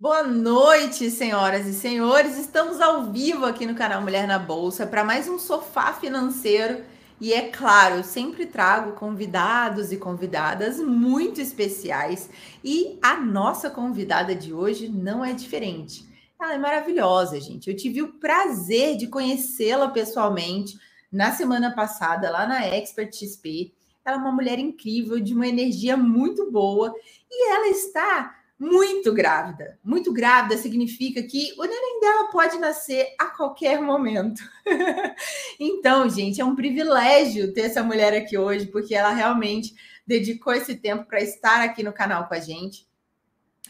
[0.00, 2.38] Boa noite, senhoras e senhores.
[2.38, 6.82] Estamos ao vivo aqui no canal Mulher na Bolsa para mais um sofá financeiro.
[7.20, 12.30] E é claro, eu sempre trago convidados e convidadas muito especiais.
[12.64, 16.06] E a nossa convidada de hoje não é diferente.
[16.40, 17.68] Ela é maravilhosa, gente.
[17.68, 20.78] Eu tive o prazer de conhecê-la pessoalmente
[21.12, 23.74] na semana passada, lá na Expert XP.
[24.04, 26.94] Ela é uma mulher incrível, de uma energia muito boa.
[27.30, 29.78] E ela está muito grávida.
[29.82, 34.42] Muito grávida significa que o neném dela pode nascer a qualquer momento.
[35.58, 39.74] então, gente, é um privilégio ter essa mulher aqui hoje, porque ela realmente
[40.06, 42.86] dedicou esse tempo para estar aqui no canal com a gente.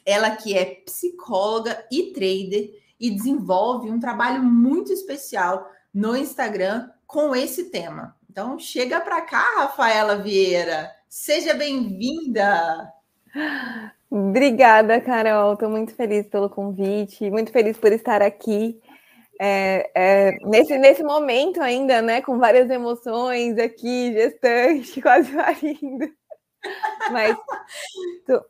[0.05, 7.35] Ela que é psicóloga e trader e desenvolve um trabalho muito especial no Instagram com
[7.35, 8.17] esse tema.
[8.35, 10.91] Então, chega para cá, Rafaela Vieira.
[11.09, 12.93] Seja bem-vinda.
[14.11, 15.53] Obrigada, Carol.
[15.53, 18.83] Estou muito feliz pelo convite, muito feliz por estar aqui.
[19.41, 26.13] É, é, nesse, nesse momento ainda, né, com várias emoções aqui, gestante, quase parindo.
[27.13, 27.37] Mas
[28.27, 28.45] tô,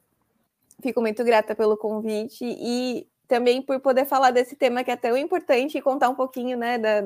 [0.83, 5.15] fico muito grata pelo convite e também por poder falar desse tema que é tão
[5.15, 7.03] importante e contar um pouquinho, né, da,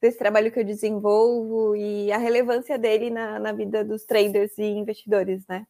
[0.00, 4.64] desse trabalho que eu desenvolvo e a relevância dele na, na vida dos traders e
[4.64, 5.66] investidores, né?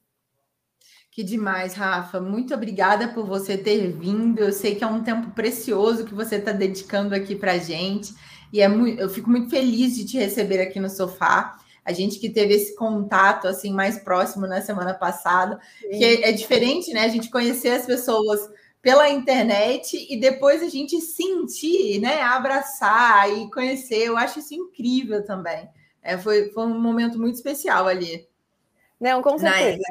[1.10, 2.20] Que demais, Rafa.
[2.20, 4.38] Muito obrigada por você ter vindo.
[4.38, 8.12] Eu sei que é um tempo precioso que você está dedicando aqui para gente.
[8.52, 11.56] E é muito, eu fico muito feliz de te receber aqui no sofá.
[11.82, 15.88] A gente que teve esse contato assim mais próximo na semana passada, Sim.
[15.90, 17.04] que é, é diferente, né?
[17.04, 18.40] A gente conhecer as pessoas
[18.80, 22.20] pela internet e depois a gente sentir, né?
[22.22, 24.04] Abraçar e conhecer.
[24.06, 25.68] Eu acho isso incrível também.
[26.02, 28.28] É, foi, foi um momento muito especial ali.
[29.00, 29.82] Não, com certeza.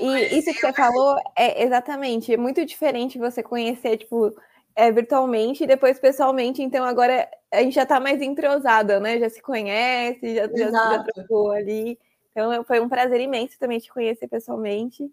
[0.00, 4.36] E isso que você falou é exatamente, é muito diferente você conhecer, tipo,
[4.74, 9.18] é, virtualmente e depois pessoalmente, então agora a gente já está mais entrosada, né?
[9.18, 11.98] Já se conhece, já, já, já trocou ali.
[12.30, 15.10] Então foi um prazer imenso também te conhecer pessoalmente.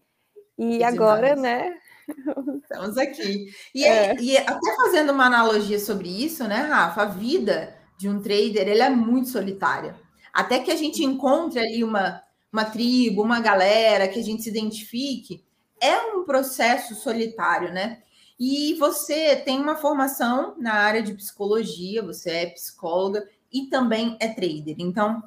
[0.58, 1.42] E que agora, demais.
[1.42, 1.78] né?
[2.62, 3.53] Estamos aqui.
[3.74, 4.16] E, é.
[4.19, 7.03] e até fazendo uma analogia sobre isso, né, Rafa?
[7.03, 9.96] A vida de um trader ele é muito solitária.
[10.34, 14.50] Até que a gente encontre ali uma uma tribo, uma galera que a gente se
[14.50, 15.44] identifique,
[15.81, 18.03] é um processo solitário, né?
[18.40, 24.28] E você tem uma formação na área de psicologia, você é psicóloga e também é
[24.28, 24.75] trader.
[24.78, 25.24] Então,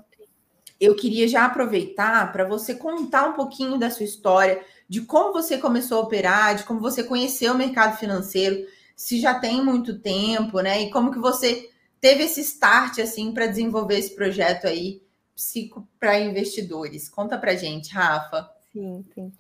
[0.81, 5.59] eu queria já aproveitar para você contar um pouquinho da sua história, de como você
[5.59, 10.61] começou a operar, de como você conheceu o mercado financeiro, se já tem muito tempo,
[10.61, 10.83] né?
[10.83, 11.71] E como que você
[12.01, 15.03] teve esse start assim para desenvolver esse projeto aí
[15.35, 17.09] psico para investidores.
[17.09, 18.51] Conta para gente, Rafa.
[18.73, 19.33] Sim, sim.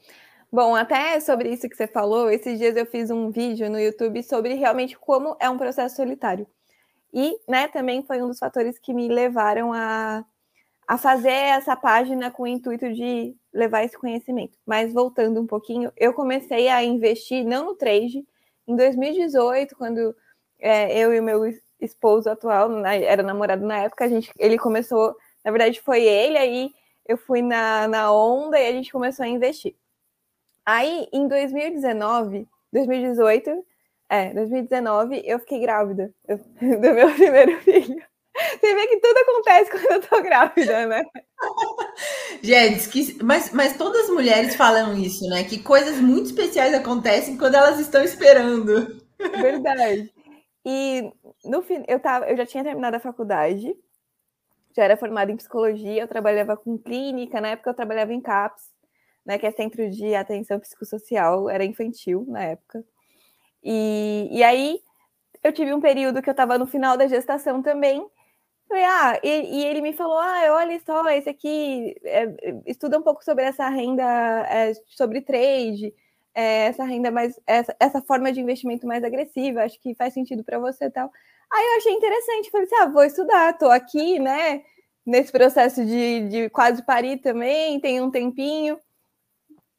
[0.52, 4.22] Bom, até sobre isso que você falou, esses dias eu fiz um vídeo no YouTube
[4.22, 6.46] sobre realmente como é um processo solitário.
[7.12, 10.24] E, né, também foi um dos fatores que me levaram a,
[10.86, 14.56] a fazer essa página com o intuito de levar esse conhecimento.
[14.66, 18.24] Mas voltando um pouquinho, eu comecei a investir não no trade
[18.66, 20.14] em 2018, quando
[20.58, 21.42] é, eu e o meu
[21.80, 26.36] esposo atual, né, era namorado na época, a gente, ele começou na verdade, foi ele,
[26.36, 26.74] aí
[27.06, 29.76] eu fui na, na onda e a gente começou a investir.
[30.64, 33.64] Aí, em 2019, 2018,
[34.08, 38.02] é, 2019, eu fiquei grávida do meu primeiro filho.
[38.36, 41.02] Você vê que tudo acontece quando eu tô grávida, né?
[42.42, 45.44] Gente, que, mas, mas todas as mulheres falam isso, né?
[45.44, 49.00] Que coisas muito especiais acontecem quando elas estão esperando.
[49.18, 50.12] Verdade.
[50.64, 51.12] E
[51.44, 53.74] no fim, eu, tava, eu já tinha terminado a faculdade,
[54.76, 58.64] já era formada em psicologia, eu trabalhava com clínica, na época eu trabalhava em CAPS,
[59.24, 62.84] né, que é Centro de Atenção Psicossocial, era infantil na época.
[63.62, 64.80] E, e aí
[65.42, 68.06] eu tive um período que eu estava no final da gestação também.
[68.68, 72.26] Falei, ah, e, e, ele me falou: ah, olha só, esse aqui é,
[72.66, 75.94] estuda um pouco sobre essa renda, é, sobre trade,
[76.34, 80.42] é, essa renda mais, essa, essa forma de investimento mais agressiva, acho que faz sentido
[80.44, 81.10] para você e tal.
[81.52, 84.64] Aí eu achei interessante, falei assim, ah, vou estudar, tô aqui, né,
[85.06, 88.78] nesse processo de, de quase parir também, tem um tempinho.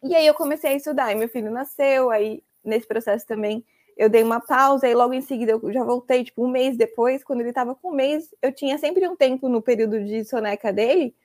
[0.03, 3.65] E aí eu comecei a estudar, e meu filho nasceu, aí nesse processo também
[3.97, 7.23] eu dei uma pausa, e logo em seguida eu já voltei, tipo, um mês depois,
[7.23, 10.71] quando ele estava com um mês, eu tinha sempre um tempo no período de soneca
[10.71, 11.15] dele,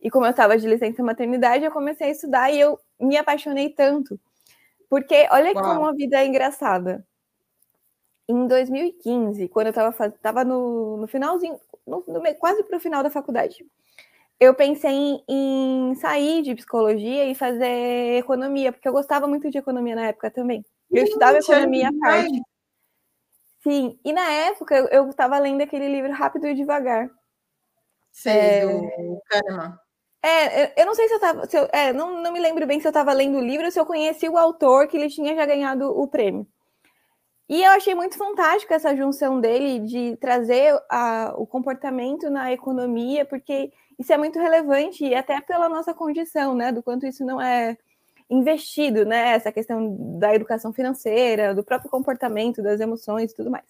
[0.00, 3.70] e como eu estava de licença maternidade, eu comecei a estudar e eu me apaixonei
[3.70, 4.18] tanto.
[4.88, 5.64] Porque olha Uau.
[5.64, 7.04] como a vida é engraçada
[8.28, 13.02] em 2015, quando eu estava tava no, no finalzinho, no, no, quase para o final
[13.02, 13.64] da faculdade,
[14.38, 19.58] eu pensei em, em, sair de psicologia e fazer economia, porque eu gostava muito de
[19.58, 20.64] economia na época também.
[20.90, 22.42] Eu estudava economia à parte.
[23.62, 27.10] Sim, e na época eu estava lendo aquele livro Rápido e Devagar.
[28.12, 28.66] Sei, é...
[28.66, 29.78] do Kahneman.
[30.22, 31.46] É, eu não sei se eu estava.
[31.46, 33.70] Se eu, é, não, não me lembro bem se eu estava lendo o livro ou
[33.70, 36.46] se eu conheci o autor que ele tinha já ganhado o prêmio.
[37.48, 43.24] E eu achei muito fantástico essa junção dele de trazer a, o comportamento na economia,
[43.24, 46.72] porque isso é muito relevante, e até pela nossa condição, né?
[46.72, 47.76] Do quanto isso não é
[48.28, 49.30] investido, né?
[49.30, 53.64] Essa questão da educação financeira, do próprio comportamento, das emoções e tudo mais.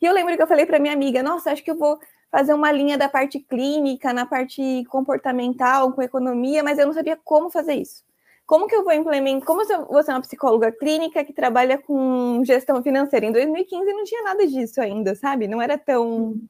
[0.00, 1.98] E eu lembro que eu falei para minha amiga: nossa, acho que eu vou
[2.30, 7.18] fazer uma linha da parte clínica, na parte comportamental, com economia, mas eu não sabia
[7.24, 8.04] como fazer isso.
[8.44, 9.46] Como que eu vou implementar?
[9.46, 13.26] Como você é uma psicóloga clínica que trabalha com gestão financeira?
[13.26, 15.48] Em 2015 não tinha nada disso ainda, sabe?
[15.48, 16.40] Não era tão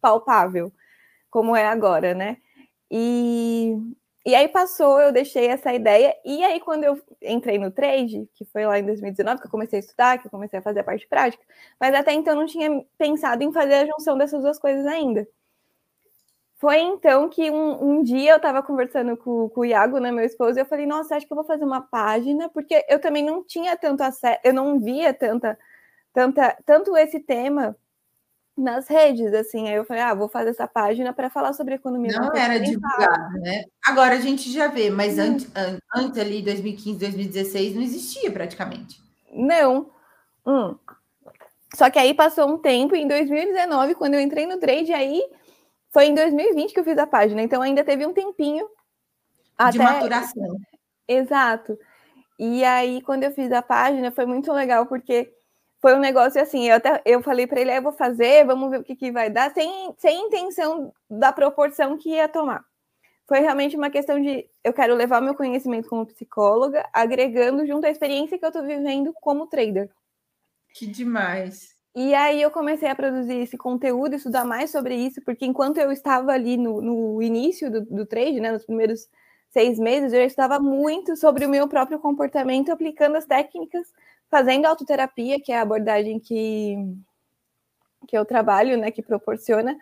[0.00, 0.72] palpável
[1.30, 2.38] como é agora, né?
[2.90, 3.76] E,
[4.24, 8.44] e aí passou, eu deixei essa ideia, e aí quando eu entrei no trade, que
[8.44, 10.84] foi lá em 2019, que eu comecei a estudar, que eu comecei a fazer a
[10.84, 11.42] parte prática,
[11.80, 15.26] mas até então eu não tinha pensado em fazer a junção dessas duas coisas ainda.
[16.62, 20.24] Foi então que um, um dia eu estava conversando com, com, o Iago, né, meu
[20.24, 23.24] esposo, e eu falei, nossa, acho que eu vou fazer uma página, porque eu também
[23.24, 25.58] não tinha tanto acesso, eu não via tanta,
[26.12, 27.76] tanta, tanto esse tema
[28.56, 29.68] nas redes, assim.
[29.68, 32.12] Aí eu falei, ah, vou fazer essa página para falar sobre economia.
[32.12, 33.64] Não era divulgado, né?
[33.84, 35.22] Agora a gente já vê, mas hum.
[35.22, 35.50] antes,
[35.94, 39.00] antes ali, 2015, 2016, não existia praticamente.
[39.32, 39.90] Não.
[40.46, 40.76] Hum.
[41.74, 45.22] Só que aí passou um tempo, em 2019, quando eu entrei no trade, aí
[45.90, 48.66] foi em 2020 que eu fiz a página, então ainda teve um tempinho.
[48.66, 48.70] De
[49.58, 49.78] até...
[49.78, 50.56] maturação.
[51.08, 51.78] Exato.
[52.38, 55.32] E aí, quando eu fiz a página, foi muito legal, porque
[55.82, 58.78] foi um negócio assim, eu até eu falei para ele, eu vou fazer, vamos ver
[58.78, 62.64] o que, que vai dar, sem, sem intenção da proporção que ia tomar.
[63.26, 67.90] Foi realmente uma questão de eu quero levar meu conhecimento como psicóloga, agregando junto à
[67.90, 69.90] experiência que eu estou vivendo como trader.
[70.72, 71.72] Que demais.
[71.96, 75.90] E aí eu comecei a produzir esse conteúdo, estudar mais sobre isso, porque enquanto eu
[75.90, 79.08] estava ali no, no início do, do trade, né, nos primeiros
[79.52, 83.86] seis meses, eu já estava muito sobre o meu próprio comportamento, aplicando as técnicas,
[84.30, 86.76] fazendo autoterapia, que é a abordagem que,
[88.08, 89.76] que eu trabalho, né, que proporciona,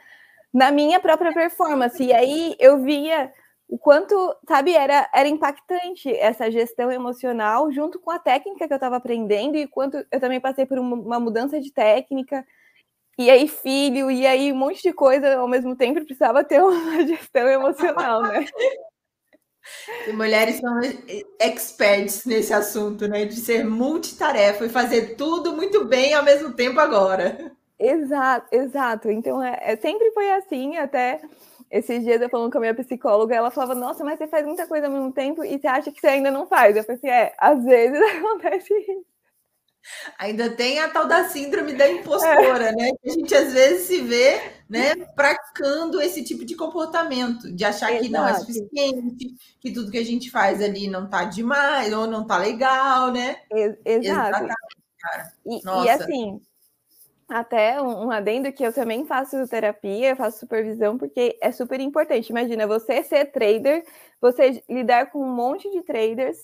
[0.52, 2.02] na minha própria performance.
[2.02, 3.32] E aí eu via
[3.68, 8.76] o quanto, sabe, era, era impactante essa gestão emocional junto com a técnica que eu
[8.76, 12.44] estava aprendendo e quanto eu também passei por uma, mudança de técnica
[13.16, 17.06] e aí filho e aí um monte de coisa ao mesmo tempo precisava ter uma
[17.06, 18.44] gestão emocional, né?
[20.06, 20.80] E mulheres são
[21.38, 23.24] experts nesse assunto, né?
[23.24, 27.52] De ser multitarefa e fazer tudo muito bem ao mesmo tempo agora.
[27.78, 29.10] Exato, exato.
[29.10, 31.20] Então é, é sempre foi assim, até
[31.70, 34.66] esses dias eu falando com a minha psicóloga, ela falava, nossa, mas você faz muita
[34.66, 36.76] coisa ao mesmo tempo e você acha que você ainda não faz.
[36.76, 39.06] Eu falei assim, é, às vezes acontece isso.
[40.18, 42.72] Ainda tem a tal da síndrome da impostora, é.
[42.72, 42.90] né?
[43.02, 47.90] Que a gente às vezes se vê, né, praticando esse tipo de comportamento, de achar
[47.90, 48.04] Exato.
[48.04, 49.26] que não é suficiente,
[49.60, 53.36] que tudo que a gente faz ali não tá demais ou não tá legal, né?
[53.50, 53.78] Exato.
[53.86, 54.54] Exatamente,
[55.00, 55.32] cara.
[55.46, 56.40] E, e assim,
[57.30, 62.28] até um adendo que eu também faço terapia, faço supervisão, porque é super importante.
[62.28, 63.84] Imagina, você ser trader,
[64.20, 66.38] você lidar com um monte de traders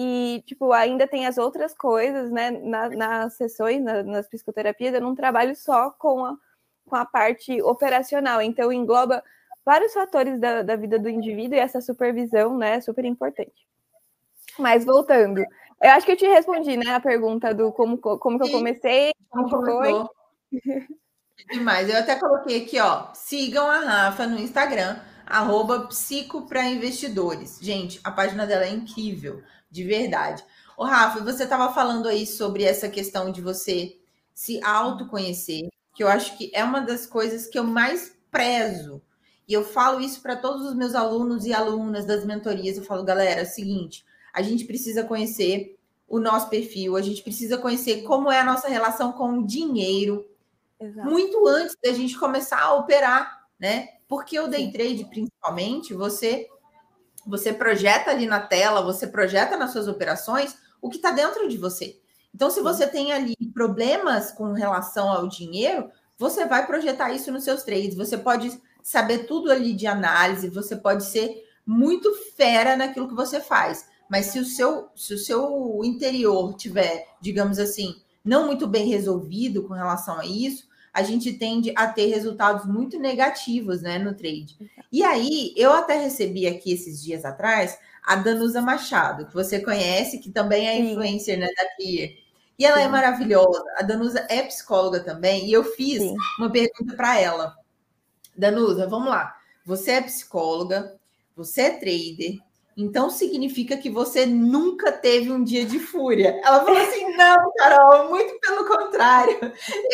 [0.00, 2.52] e, tipo, ainda tem as outras coisas, né?
[2.52, 6.36] Na, nas sessões, na, nas psicoterapias, eu não trabalho só com a,
[6.86, 8.40] com a parte operacional.
[8.40, 9.24] Então, engloba
[9.66, 12.76] vários fatores da, da vida do indivíduo e essa supervisão, né?
[12.76, 13.66] É super importante.
[14.56, 16.94] Mas voltando, eu acho que eu te respondi, né?
[16.94, 19.92] A pergunta do como, como que eu comecei, como foi.
[21.50, 21.88] Demais.
[21.88, 23.08] Eu até coloquei aqui, ó.
[23.14, 27.58] Sigam a Rafa no Instagram, arroba psico para investidores.
[27.60, 30.44] Gente, a página dela é incrível, de verdade.
[30.76, 33.98] Ô, Rafa, você estava falando aí sobre essa questão de você
[34.32, 39.02] se autoconhecer, que eu acho que é uma das coisas que eu mais prezo.
[39.48, 42.76] E eu falo isso para todos os meus alunos e alunas das mentorias.
[42.76, 47.22] Eu falo, galera, é o seguinte: a gente precisa conhecer o nosso perfil, a gente
[47.22, 50.26] precisa conhecer como é a nossa relação com o dinheiro,
[50.80, 51.08] Exato.
[51.08, 53.88] muito antes da gente começar a operar, né?
[54.06, 56.48] Porque o day trade, principalmente, você
[57.28, 61.58] você projeta ali na tela, você projeta nas suas operações o que está dentro de
[61.58, 62.00] você.
[62.34, 67.44] Então, se você tem ali problemas com relação ao dinheiro, você vai projetar isso nos
[67.44, 67.96] seus trades.
[67.96, 73.40] Você pode saber tudo ali de análise, você pode ser muito fera naquilo que você
[73.40, 73.86] faz.
[74.08, 77.94] Mas se o seu, se o seu interior tiver, digamos assim,
[78.24, 80.66] não muito bem resolvido com relação a isso,
[80.98, 84.56] a gente tende a ter resultados muito negativos, né, no trade.
[84.90, 90.18] E aí, eu até recebi aqui esses dias atrás a Danusa Machado, que você conhece,
[90.18, 92.18] que também é influencer, né, daqui.
[92.58, 92.88] E ela é Sim.
[92.88, 93.62] é maravilhosa.
[93.76, 96.16] A Danusa é psicóloga também, e eu fiz Sim.
[96.36, 97.54] uma pergunta para ela.
[98.36, 99.36] Danusa, vamos lá.
[99.64, 100.98] Você é psicóloga,
[101.36, 102.40] você é trader,
[102.80, 106.40] então significa que você nunca teve um dia de fúria.
[106.44, 109.36] Ela falou assim: não, Carol, muito pelo contrário,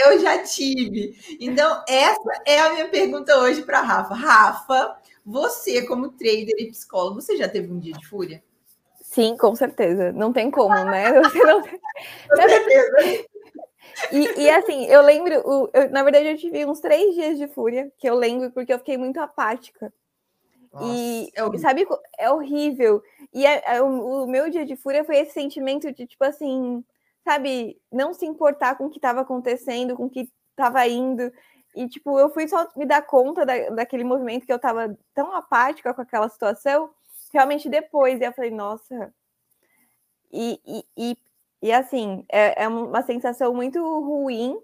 [0.05, 1.17] eu já tive.
[1.41, 4.15] Então, essa é a minha pergunta hoje para Rafa.
[4.15, 8.45] Rafa, você, como trader e psicólogo, você já teve um dia de fúria?
[9.01, 10.13] Sim, com certeza.
[10.13, 11.13] Não tem como, né?
[11.23, 11.63] Você não...
[11.63, 13.27] com certeza.
[14.11, 17.93] E, e, assim, eu lembro, eu, na verdade, eu tive uns três dias de fúria,
[17.97, 19.93] que eu lembro porque eu fiquei muito apática.
[20.83, 21.87] E sabe,
[22.19, 23.03] é horrível.
[23.33, 26.85] E é, é, o, o, meu dia de fúria foi esse sentimento de, tipo assim,
[27.23, 31.33] sabe, não se importar com o que estava acontecendo, com o que estava indo.
[31.77, 35.33] E, tipo, eu fui só me dar conta da, daquele movimento que eu estava tão
[35.33, 36.91] apática com aquela situação,
[37.33, 38.21] realmente depois.
[38.21, 39.13] E eu falei, nossa.
[40.33, 41.19] E, e, e,
[41.63, 44.59] e assim, é, é uma sensação muito ruim,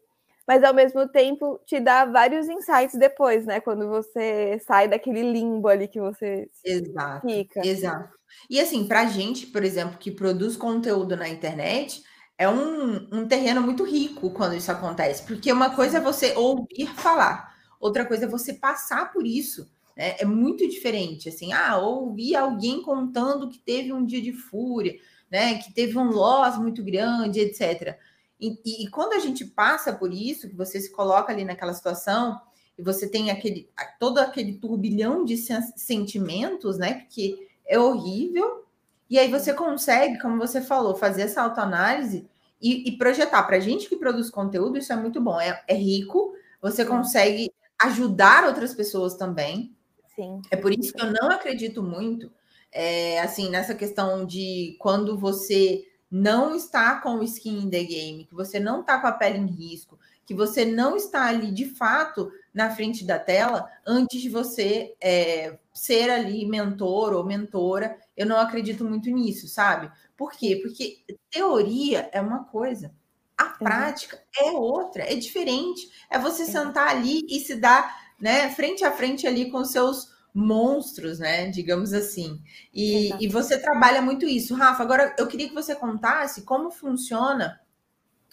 [0.50, 3.60] mas ao mesmo tempo te dá vários insights depois, né?
[3.60, 7.64] Quando você sai daquele limbo ali que você exato, fica.
[7.64, 8.18] Exato.
[8.50, 12.02] E assim, para gente, por exemplo, que produz conteúdo na internet,
[12.36, 16.88] é um, um terreno muito rico quando isso acontece, porque uma coisa é você ouvir
[16.96, 19.70] falar, outra coisa é você passar por isso.
[19.96, 20.16] Né?
[20.18, 24.96] É muito diferente, assim, ah, ouvir alguém contando que teve um dia de fúria,
[25.30, 25.58] né?
[25.58, 27.96] Que teve um loss muito grande, etc.
[28.40, 31.74] E, e, e, quando a gente passa por isso, que você se coloca ali naquela
[31.74, 32.40] situação
[32.78, 33.68] e você tem aquele
[33.98, 36.94] todo aquele turbilhão de sentimentos, né?
[36.94, 38.64] Porque é horrível.
[39.08, 42.28] E aí você consegue, como você falou, fazer essa autoanálise
[42.60, 43.42] e, e projetar.
[43.42, 45.40] Para gente que produz conteúdo, isso é muito bom.
[45.40, 46.32] É, é rico.
[46.62, 49.74] Você consegue ajudar outras pessoas também.
[50.14, 50.40] Sim.
[50.50, 52.30] É por isso que eu não acredito muito,
[52.70, 58.24] é, assim, nessa questão de quando você não está com o skin in the game,
[58.24, 61.66] que você não está com a pele em risco, que você não está ali de
[61.66, 67.96] fato na frente da tela antes de você é, ser ali mentor ou mentora.
[68.16, 69.90] Eu não acredito muito nisso, sabe?
[70.16, 70.58] Por quê?
[70.62, 72.92] Porque teoria é uma coisa,
[73.36, 75.90] a prática é outra, é diferente.
[76.10, 81.18] É você sentar ali e se dar né, frente a frente ali com seus monstros,
[81.18, 81.48] né?
[81.48, 82.40] Digamos assim.
[82.72, 84.54] E, e, você trabalha muito isso.
[84.54, 87.60] Rafa, agora eu queria que você contasse como funciona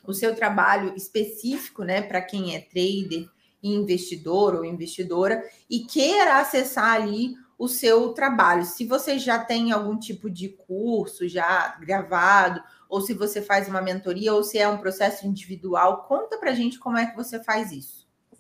[0.06, 3.30] o seu trabalho específico, né, para quem é trader,
[3.62, 8.64] investidor ou investidora e queira acessar ali o seu trabalho.
[8.64, 13.82] Se você já tem algum tipo de curso já gravado, ou se você faz uma
[13.82, 17.72] mentoria, ou se é um processo individual, conta para gente como é que você faz
[17.72, 17.97] isso.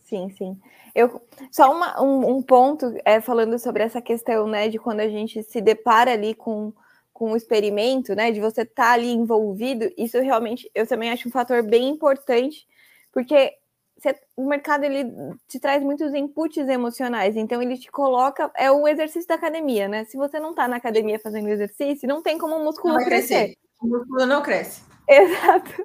[0.07, 0.57] Sim, sim.
[0.95, 1.21] Eu,
[1.51, 5.43] só uma, um, um, ponto é, falando sobre essa questão, né, de quando a gente
[5.43, 6.71] se depara ali com,
[7.11, 11.27] com o experimento, né, de você estar tá ali envolvido, isso realmente eu também acho
[11.27, 12.65] um fator bem importante,
[13.11, 13.53] porque
[13.97, 15.11] você, o mercado ele
[15.45, 20.05] te traz muitos inputs emocionais, então ele te coloca, é o exercício da academia, né?
[20.05, 23.09] Se você não está na academia fazendo exercício, não tem como o músculo crescer.
[23.09, 23.57] crescer.
[23.81, 24.83] O músculo não cresce.
[25.09, 25.83] Exato.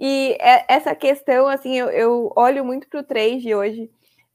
[0.00, 3.90] E é, essa questão, assim, eu, eu olho muito para o trade hoje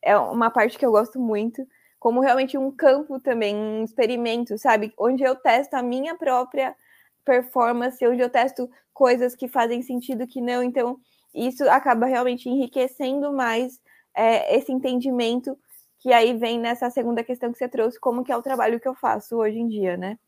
[0.06, 1.68] é uma parte que eu gosto muito,
[2.00, 4.94] como realmente um campo também, um experimento, sabe?
[4.98, 6.76] Onde eu testo a minha própria
[7.26, 10.62] performance, onde eu testo coisas que fazem sentido que não.
[10.62, 11.00] Então,
[11.34, 13.82] isso acaba realmente enriquecendo mais
[14.16, 15.58] é, esse entendimento
[16.00, 18.88] que aí vem nessa segunda questão que você trouxe, como que é o trabalho que
[18.88, 20.20] eu faço hoje em dia, né?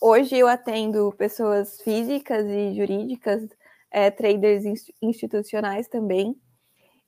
[0.00, 3.48] Hoje eu atendo pessoas físicas e jurídicas,
[3.92, 4.64] é, traders
[5.00, 6.36] institucionais também,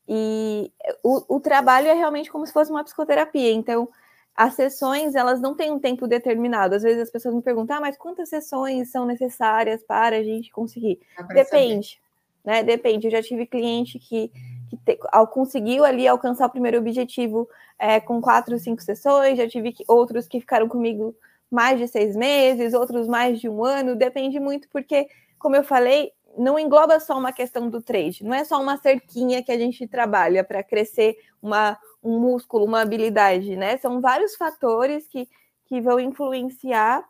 [0.07, 0.71] e
[1.03, 3.53] o, o trabalho é realmente como se fosse uma psicoterapia.
[3.53, 3.89] Então,
[4.37, 6.75] as sessões, elas não têm um tempo determinado.
[6.75, 10.51] Às vezes as pessoas me perguntam, ah, mas quantas sessões são necessárias para a gente
[10.51, 11.01] conseguir?
[11.33, 12.01] Depende,
[12.45, 12.57] saber.
[12.57, 12.63] né?
[12.63, 13.07] Depende.
[13.07, 14.31] Eu já tive cliente que,
[14.69, 17.49] que te, ao, conseguiu ali alcançar o primeiro objetivo
[17.79, 21.15] é, com quatro, cinco sessões, já tive que, outros que ficaram comigo
[21.51, 25.07] mais de seis meses, outros mais de um ano, depende muito, porque,
[25.39, 29.43] como eu falei, não engloba só uma questão do trade, não é só uma cerquinha
[29.43, 33.77] que a gente trabalha para crescer uma, um músculo, uma habilidade, né?
[33.77, 35.29] São vários fatores que,
[35.67, 37.05] que vão influenciar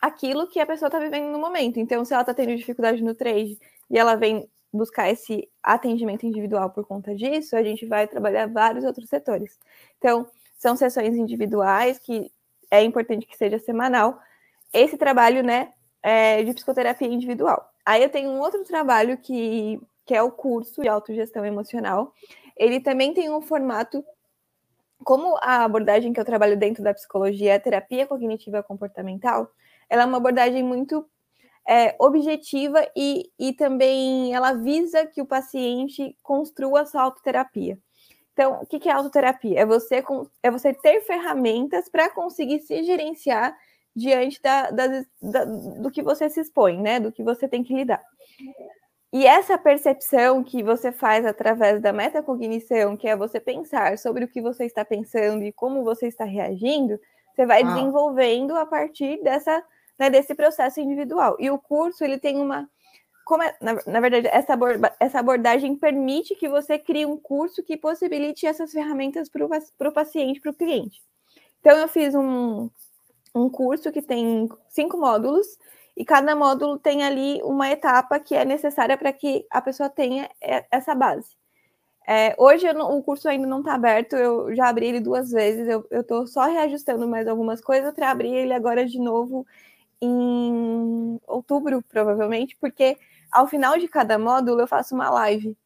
[0.00, 1.78] aquilo que a pessoa está vivendo no momento.
[1.78, 3.58] Então, se ela está tendo dificuldade no trade
[3.90, 8.84] e ela vem buscar esse atendimento individual por conta disso, a gente vai trabalhar vários
[8.84, 9.58] outros setores.
[9.98, 12.30] Então, são sessões individuais que
[12.70, 14.18] é importante que seja semanal.
[14.72, 17.70] Esse trabalho, né, é de psicoterapia individual.
[17.90, 22.14] Aí eu tenho um outro trabalho que, que é o curso de autogestão emocional.
[22.56, 24.04] Ele também tem um formato
[25.02, 29.50] como a abordagem que eu trabalho dentro da psicologia é a terapia cognitiva comportamental,
[29.88, 31.04] ela é uma abordagem muito
[31.68, 37.76] é, objetiva e, e também ela visa que o paciente construa sua autoterapia.
[38.34, 39.58] Então, o que é autoterapia?
[39.58, 40.04] É você,
[40.44, 43.52] é você ter ferramentas para conseguir se gerenciar
[43.94, 44.86] diante da, da,
[45.20, 47.00] da, do que você se expõe, né?
[47.00, 48.02] Do que você tem que lidar.
[49.12, 54.28] E essa percepção que você faz através da metacognição, que é você pensar sobre o
[54.28, 56.98] que você está pensando e como você está reagindo,
[57.34, 57.66] você vai ah.
[57.66, 59.64] desenvolvendo a partir dessa,
[59.98, 61.36] né, desse processo individual.
[61.40, 62.68] E o curso, ele tem uma...
[63.24, 67.62] Como é, na, na, verdade, essa, aborda, essa abordagem permite que você crie um curso
[67.62, 71.00] que possibilite essas ferramentas para o paciente, para o cliente.
[71.60, 72.70] Então, eu fiz um,
[73.34, 75.46] um curso que tem cinco módulos,
[75.96, 80.30] e cada módulo tem ali uma etapa que é necessária para que a pessoa tenha
[80.70, 81.36] essa base.
[82.06, 85.86] É, hoje o curso ainda não está aberto, eu já abri ele duas vezes, eu
[86.00, 89.46] estou só reajustando mais algumas coisas para abrir ele agora de novo
[90.00, 92.96] em outubro, provavelmente, porque
[93.30, 95.56] ao final de cada módulo eu faço uma live.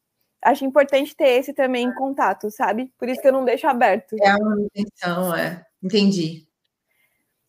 [0.42, 2.92] Acho importante ter esse também em contato, sabe?
[2.98, 4.16] Por isso que eu não deixo aberto.
[4.20, 5.64] É uma intenção, é.
[5.82, 6.46] Entendi.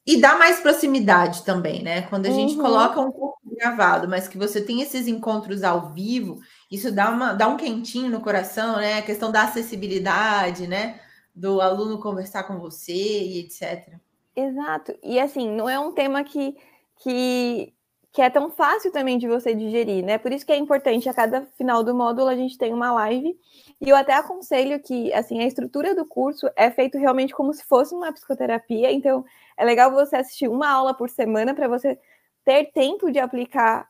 [0.06, 2.04] E dá mais proximidade também, né?
[2.04, 2.36] Quando a uhum.
[2.36, 6.40] gente coloca um curso gravado, mas que você tem esses encontros ao vivo,
[6.72, 9.00] isso dá, uma, dá um quentinho no coração, né?
[9.00, 11.00] A questão da acessibilidade, né?
[11.34, 13.96] Do aluno conversar com você e etc.
[14.36, 14.96] Exato.
[15.04, 16.56] E assim, não é um tema que,
[16.98, 17.74] que,
[18.16, 20.18] que é tão fácil também de você digerir, né?
[20.18, 23.38] Por isso que é importante, a cada final do módulo, a gente tem uma live.
[23.82, 27.66] E eu até aconselho que, assim, a estrutura do curso é feito realmente como se
[27.66, 28.90] fosse uma psicoterapia.
[28.90, 29.26] Então,
[29.58, 32.00] é legal você assistir uma aula por semana para você
[32.46, 33.86] ter tempo de aplicar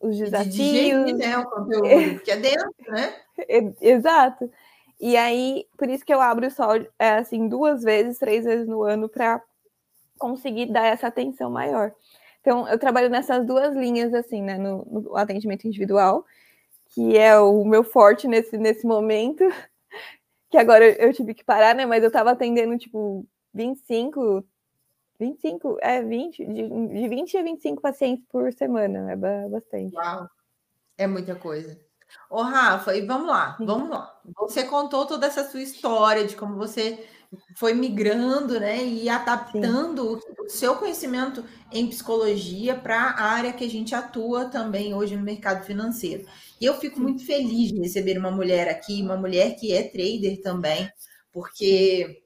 [0.00, 0.54] os desafios.
[0.54, 3.14] De digerir, né, o conteúdo que é dentro, né?
[3.82, 4.50] Exato.
[4.98, 8.82] E aí, por isso que eu abro só, é, assim, duas vezes, três vezes no
[8.82, 9.42] ano para
[10.18, 11.92] conseguir dar essa atenção maior.
[12.46, 16.24] Então, eu trabalho nessas duas linhas, assim, né, no, no atendimento individual,
[16.90, 19.42] que é o meu forte nesse, nesse momento,
[20.48, 24.46] que agora eu tive que parar, né, mas eu estava atendendo, tipo, 25,
[25.18, 29.96] 25, é 20, de, de 20 a 25 pacientes por semana, é bastante.
[29.96, 30.30] Uau,
[30.96, 31.76] é muita coisa.
[32.30, 34.20] Ô, Rafa, e vamos lá, vamos lá.
[34.36, 37.04] Você contou toda essa sua história de como você
[37.56, 40.34] foi migrando, né, e adaptando Sim.
[40.38, 45.22] o seu conhecimento em psicologia para a área que a gente atua também hoje no
[45.22, 46.26] mercado financeiro.
[46.60, 50.40] E eu fico muito feliz de receber uma mulher aqui, uma mulher que é trader
[50.42, 50.88] também,
[51.32, 52.22] porque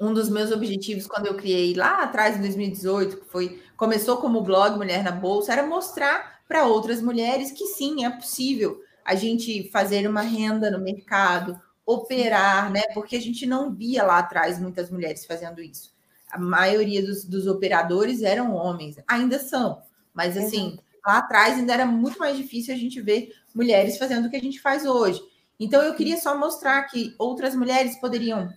[0.00, 4.42] um dos meus objetivos quando eu criei lá atrás, em 2018, que foi começou como
[4.42, 9.70] blog Mulher na Bolsa, era mostrar para outras mulheres que sim, é possível a gente
[9.70, 12.82] fazer uma renda no mercado, operar, né?
[12.92, 15.92] Porque a gente não via lá atrás muitas mulheres fazendo isso.
[16.30, 21.86] A maioria dos, dos operadores eram homens, ainda são, mas assim, lá atrás ainda era
[21.86, 25.20] muito mais difícil a gente ver mulheres fazendo o que a gente faz hoje.
[25.60, 28.52] Então eu queria só mostrar que outras mulheres poderiam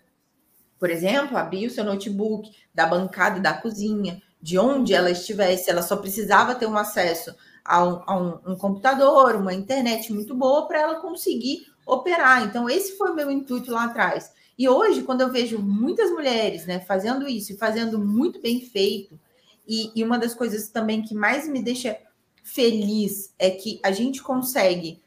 [0.80, 5.82] por exemplo, abrir o seu notebook da bancada da cozinha, de onde ela estivesse, ela
[5.82, 7.36] só precisava ter um acesso
[7.66, 12.44] a um, a um, um computador, uma internet muito boa para ela conseguir operar.
[12.44, 14.32] Então, esse foi o meu intuito lá atrás.
[14.58, 19.20] E hoje, quando eu vejo muitas mulheres né, fazendo isso e fazendo muito bem feito,
[19.68, 21.98] e, e uma das coisas também que mais me deixa
[22.44, 25.02] feliz é que a gente consegue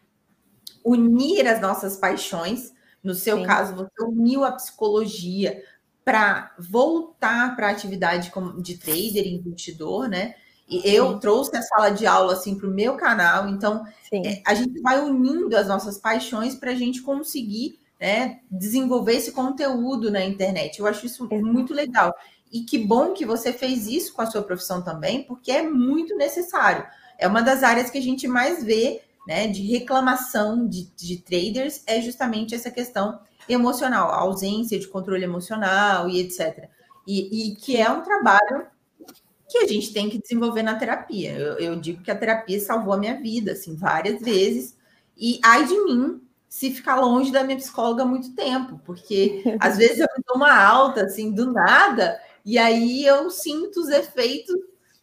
[0.85, 3.45] unir as nossas paixões no seu Sim.
[3.45, 5.63] caso, você uniu a psicologia
[6.05, 8.31] para voltar para a atividade
[8.63, 10.35] de trader, investidor, né?
[10.71, 14.55] E eu trouxe a sala de aula assim para o meu canal, então é, a
[14.55, 20.25] gente vai unindo as nossas paixões para a gente conseguir né, desenvolver esse conteúdo na
[20.25, 20.79] internet.
[20.79, 22.15] Eu acho isso muito legal.
[22.53, 26.17] E que bom que você fez isso com a sua profissão também, porque é muito
[26.17, 26.87] necessário.
[27.19, 31.83] É uma das áreas que a gente mais vê né, de reclamação de, de traders
[31.87, 36.69] é justamente essa questão emocional, a ausência de controle emocional e etc.
[37.07, 38.67] E, e, que é um trabalho
[39.51, 41.33] que a gente tem que desenvolver na terapia.
[41.33, 44.77] Eu, eu, digo que a terapia salvou a minha vida, assim, várias vezes.
[45.17, 49.99] E ai de mim se ficar longe da minha psicóloga muito tempo, porque às vezes
[49.99, 54.55] eu dou uma alta, assim, do nada, e aí eu sinto os efeitos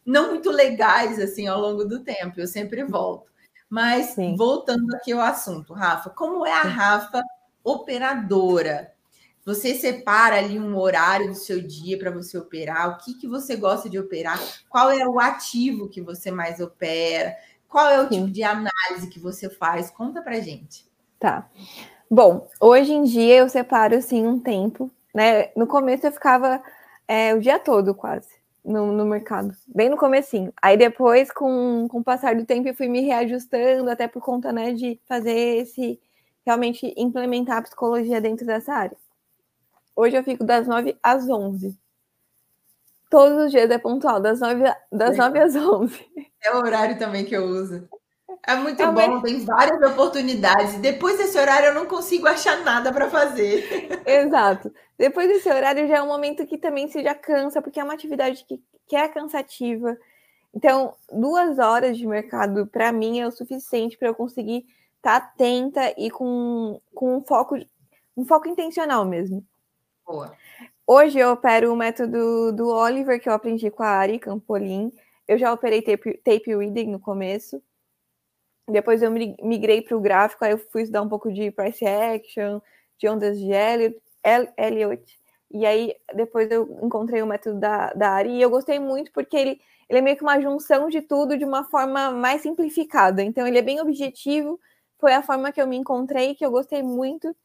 [0.04, 2.40] não muito legais, assim, ao longo do tempo.
[2.40, 3.30] Eu sempre volto.
[3.68, 4.34] Mas Sim.
[4.34, 7.22] voltando aqui ao assunto, Rafa, como é a Rafa
[7.62, 8.94] operadora?
[9.48, 12.90] Você separa ali um horário do seu dia para você operar?
[12.90, 14.38] O que, que você gosta de operar?
[14.68, 17.34] Qual é o ativo que você mais opera?
[17.66, 18.20] Qual é o Sim.
[18.20, 19.88] tipo de análise que você faz?
[19.88, 20.86] Conta para gente.
[21.18, 21.48] Tá.
[22.10, 25.48] Bom, hoje em dia eu separo assim um tempo, né?
[25.56, 26.62] No começo eu ficava
[27.08, 28.28] é, o dia todo quase
[28.62, 30.52] no, no mercado, bem no comecinho.
[30.60, 34.52] Aí depois, com, com o passar do tempo, eu fui me reajustando, até por conta
[34.52, 35.98] né, de fazer esse
[36.44, 39.07] realmente implementar a psicologia dentro dessa área.
[39.98, 41.76] Hoje eu fico das 9 às 11.
[43.10, 46.06] Todos os dias é pontual, das 9, das 9 às 11.
[46.40, 47.88] É o horário também que eu uso.
[48.46, 50.76] É muito é bom, tem várias oportunidades.
[50.76, 53.88] Depois desse horário eu não consigo achar nada para fazer.
[54.06, 54.72] Exato.
[54.96, 57.94] Depois desse horário já é um momento que também se já cansa, porque é uma
[57.94, 59.98] atividade que, que é cansativa.
[60.54, 64.64] Então, duas horas de mercado, para mim, é o suficiente para eu conseguir
[64.98, 67.56] estar tá atenta e com, com um foco,
[68.16, 69.44] um foco intencional mesmo.
[70.08, 70.34] Boa.
[70.86, 74.90] Hoje eu opero o método do Oliver, que eu aprendi com a Ari Campolin.
[75.28, 77.62] Eu já operei tape, tape reading no começo.
[78.66, 82.58] Depois eu migrei para o gráfico, aí eu fui estudar um pouco de price action,
[82.96, 84.00] de ondas de Elliot,
[84.56, 85.20] Elliot.
[85.50, 89.36] E aí depois eu encontrei o método da, da Ari e eu gostei muito porque
[89.36, 93.22] ele, ele é meio que uma junção de tudo de uma forma mais simplificada.
[93.22, 94.58] Então ele é bem objetivo,
[94.98, 97.36] foi a forma que eu me encontrei, que eu gostei muito.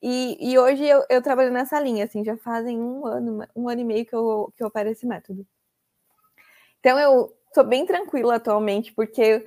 [0.00, 3.80] E, e hoje eu, eu trabalho nessa linha, assim, já fazem um ano, um ano
[3.80, 5.46] e meio que eu, que eu esse método.
[6.80, 9.46] Então eu sou bem tranquila atualmente, porque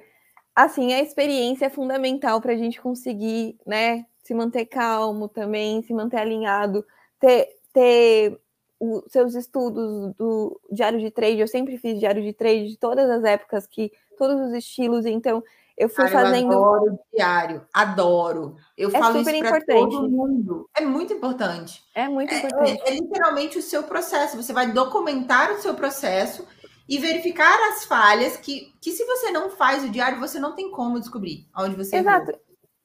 [0.55, 5.93] assim, a experiência é fundamental para a gente conseguir, né, se manter calmo também, se
[5.93, 6.85] manter alinhado,
[7.19, 8.39] ter, ter
[8.79, 11.39] os seus estudos do diário de trade.
[11.39, 15.43] Eu sempre fiz diário de trade de todas as épocas, que todos os estilos, então
[15.81, 16.53] eu fui Cara, fazendo.
[16.53, 18.55] Eu adoro diário, adoro.
[18.77, 20.69] Eu é falo isso para todo mundo.
[20.77, 21.83] É muito importante.
[21.95, 22.81] É muito importante.
[22.85, 24.37] É, é, é literalmente o seu processo.
[24.37, 26.47] Você vai documentar o seu processo
[26.87, 30.69] e verificar as falhas que, que se você não faz o diário, você não tem
[30.69, 32.31] como descobrir onde você Exato.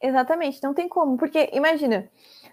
[0.00, 2.10] Exatamente, não tem como, porque imagina,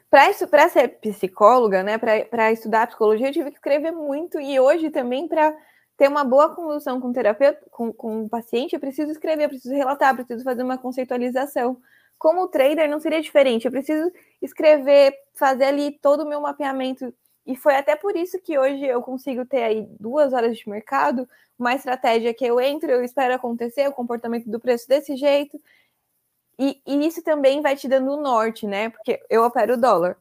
[0.09, 5.27] para ser psicóloga, né, para estudar psicologia, eu tive que escrever muito e hoje também
[5.27, 5.53] para
[5.97, 9.49] ter uma boa condução com o terapeuta, com, com o paciente, eu preciso escrever, eu
[9.49, 11.77] preciso relatar, eu preciso fazer uma conceitualização.
[12.17, 17.13] Como trader não seria diferente, eu preciso escrever, fazer ali todo o meu mapeamento
[17.45, 21.27] e foi até por isso que hoje eu consigo ter aí duas horas de mercado,
[21.59, 25.59] uma estratégia que eu entro, eu espero acontecer, o comportamento do preço desse jeito.
[26.57, 28.89] E, e isso também vai te dando o norte, né?
[28.89, 30.17] Porque eu opero dólar.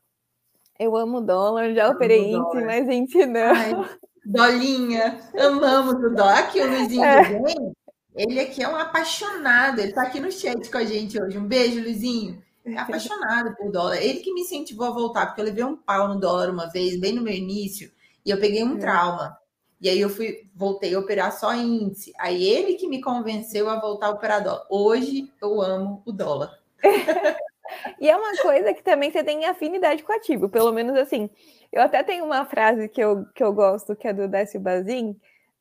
[0.78, 3.54] Eu amo dólar, já operei índice, mas índice não.
[3.54, 6.38] Ai, dolinha, amamos o dólar.
[6.38, 7.24] Aqui o Luizinho é.
[7.24, 7.72] também,
[8.14, 11.38] ele aqui é um apaixonado, ele tá aqui no chat com a gente hoje.
[11.38, 13.96] Um beijo, Luizinho é apaixonado por dólar.
[13.96, 16.98] Ele que me incentivou a voltar, porque eu levei um pau no dólar uma vez,
[16.98, 17.90] bem no meu início,
[18.24, 18.80] e eu peguei um é.
[18.80, 19.36] trauma.
[19.80, 22.12] E aí eu fui, voltei a operar só índice.
[22.16, 24.64] Aí ele que me convenceu a voltar a operar dólar.
[24.70, 26.56] Hoje eu amo o dólar.
[28.00, 31.28] e é uma coisa que também você tem afinidade com ativo, pelo menos assim.
[31.72, 35.18] Eu até tenho uma frase que eu, que eu gosto, que é do Décio Bazin,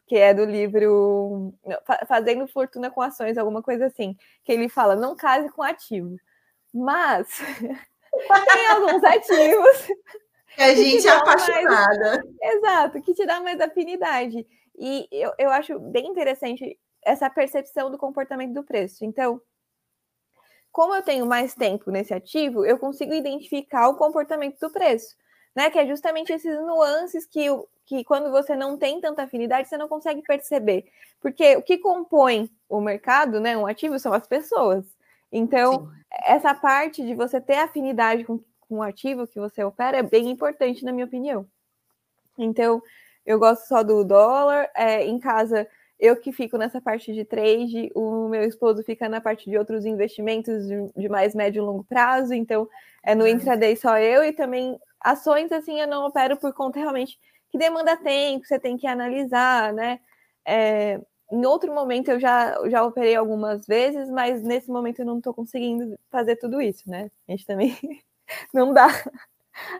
[0.07, 1.53] que é do livro
[2.07, 6.17] Fazendo Fortuna com Ações, alguma coisa assim, que ele fala: não case com ativo
[6.73, 7.27] mas
[8.53, 9.87] tem alguns ativos.
[10.53, 12.09] Que a gente que é apaixonada.
[12.09, 12.55] Mais...
[12.55, 14.45] Exato, que te dá mais afinidade.
[14.77, 19.05] E eu, eu acho bem interessante essa percepção do comportamento do preço.
[19.05, 19.41] Então,
[20.71, 25.15] como eu tenho mais tempo nesse ativo, eu consigo identificar o comportamento do preço,
[25.55, 25.69] né?
[25.69, 27.45] Que é justamente esses nuances que,
[27.85, 30.85] que quando você não tem tanta afinidade, você não consegue perceber.
[31.19, 33.57] Porque o que compõe o mercado, né?
[33.57, 34.85] Um ativo são as pessoas.
[35.31, 35.91] Então, Sim.
[36.25, 40.29] essa parte de você ter afinidade com, com o ativo que você opera é bem
[40.29, 41.45] importante, na minha opinião.
[42.37, 42.81] Então,
[43.25, 44.69] eu gosto só do dólar.
[44.75, 45.67] É, em casa,
[46.01, 49.85] eu que fico nessa parte de trade, o meu esposo fica na parte de outros
[49.85, 52.33] investimentos de, de mais médio e longo prazo.
[52.33, 52.67] Então,
[53.03, 57.19] é no intraday só eu e também ações, assim, eu não opero por conta realmente
[57.51, 59.99] que demanda tempo, você tem que analisar, né?
[60.43, 60.99] É,
[61.31, 65.33] em outro momento eu já, já operei algumas vezes, mas nesse momento eu não estou
[65.33, 67.11] conseguindo fazer tudo isso, né?
[67.27, 67.77] A gente também
[68.51, 68.87] não dá.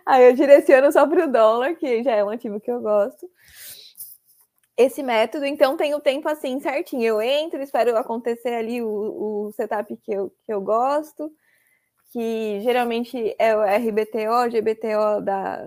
[0.06, 3.28] Aí eu direciono só para o dólar, que já é um ativo que eu gosto.
[4.82, 7.04] Esse método, então, tem o tempo assim certinho.
[7.04, 11.32] Eu entro, espero acontecer ali o, o setup que eu, que eu gosto,
[12.12, 15.64] que geralmente é o RBTO, GBTO da,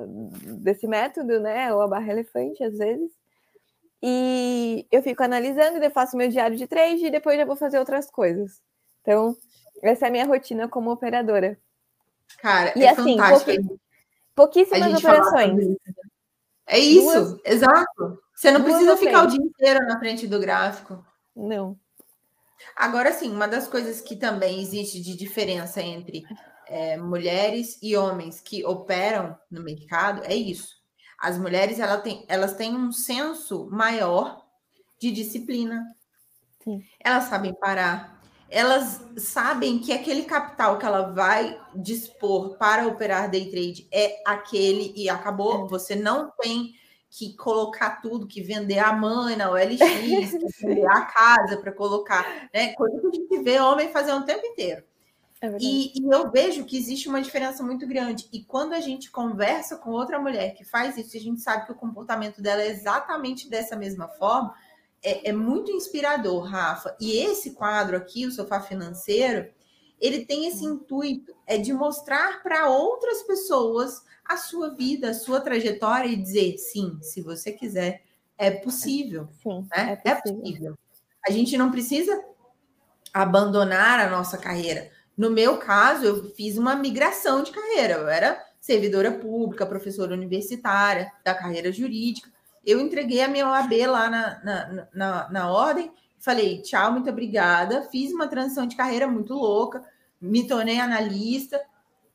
[0.63, 1.73] desse método, né?
[1.73, 3.13] Ou a barra elefante, às vezes.
[4.03, 7.79] E eu fico analisando, eu faço meu diário de trade e depois já vou fazer
[7.79, 8.61] outras coisas.
[9.01, 9.37] Então,
[9.81, 11.57] essa é a minha rotina como operadora.
[12.39, 13.81] Cara, e é assim, fantástico.
[14.35, 15.63] pouquíssimas operações.
[15.63, 15.81] Isso.
[16.67, 17.41] É isso, Duas...
[17.45, 18.24] exato.
[18.35, 21.05] Você não precisa ficar o dia inteiro na frente do gráfico.
[21.35, 21.79] Não.
[22.77, 26.25] Agora sim, uma das coisas que também existe de diferença entre
[26.67, 30.83] é, mulheres e homens que operam no mercado é isso.
[31.19, 34.45] As mulheres ela tem, elas têm um senso maior
[34.99, 35.85] de disciplina.
[36.63, 36.83] Sim.
[37.01, 38.21] Elas sabem parar.
[38.51, 44.93] Elas sabem que aquele capital que ela vai dispor para operar day trade é aquele
[44.97, 45.65] e acabou.
[45.65, 45.69] É.
[45.69, 46.75] Você não tem
[47.17, 52.49] que colocar tudo, que vender a mãe na OLX, que vender a casa para colocar,
[52.53, 52.73] né?
[52.73, 54.83] Coisa que a gente vê homem fazer o tempo inteiro.
[55.41, 58.29] É e, e, eu vejo que existe uma diferença muito grande.
[58.33, 61.73] E quando a gente conversa com outra mulher que faz isso, a gente sabe que
[61.73, 64.53] o comportamento dela é exatamente dessa mesma forma,
[65.01, 66.97] é, é muito inspirador, Rafa.
[66.99, 69.49] E esse quadro aqui, o Sofá Financeiro,
[70.05, 75.41] ele tem esse intuito, é de mostrar para outras pessoas a sua vida, a sua
[75.41, 78.03] trajetória e dizer sim, se você quiser,
[78.37, 79.29] é possível.
[79.43, 79.99] Sim, né?
[80.05, 80.41] é, possível.
[80.41, 80.79] é possível.
[81.27, 82.23] A gente não precisa
[83.13, 84.91] abandonar a nossa carreira.
[85.17, 87.95] No meu caso, eu fiz uma migração de carreira.
[87.95, 92.31] Eu era servidora pública, professora universitária, da carreira jurídica.
[92.65, 97.83] Eu entreguei a minha OAB lá na, na, na, na ordem, falei tchau, muito obrigada.
[97.83, 99.85] Fiz uma transição de carreira muito louca,
[100.25, 101.61] me tornei analista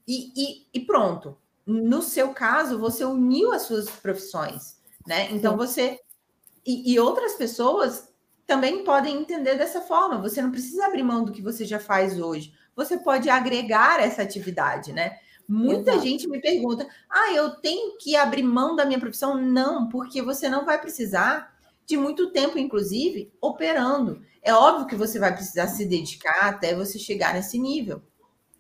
[0.08, 1.38] e, e, e pronto
[1.70, 5.32] no seu caso, você uniu as suas profissões, né?
[5.32, 6.00] Então você
[6.66, 8.10] e, e, outras pessoas
[8.46, 10.20] também podem entender dessa forma.
[10.20, 12.54] Você não precisa abrir mão do que você já faz hoje.
[12.76, 15.18] Você pode agregar essa atividade, né?
[15.48, 16.08] Muita Exato.
[16.08, 19.40] gente me pergunta: ah, eu tenho que abrir mão da minha profissão?
[19.40, 21.56] Não, porque você não vai precisar
[21.90, 24.22] de muito tempo, inclusive, operando.
[24.44, 28.00] É óbvio que você vai precisar se dedicar até você chegar nesse nível.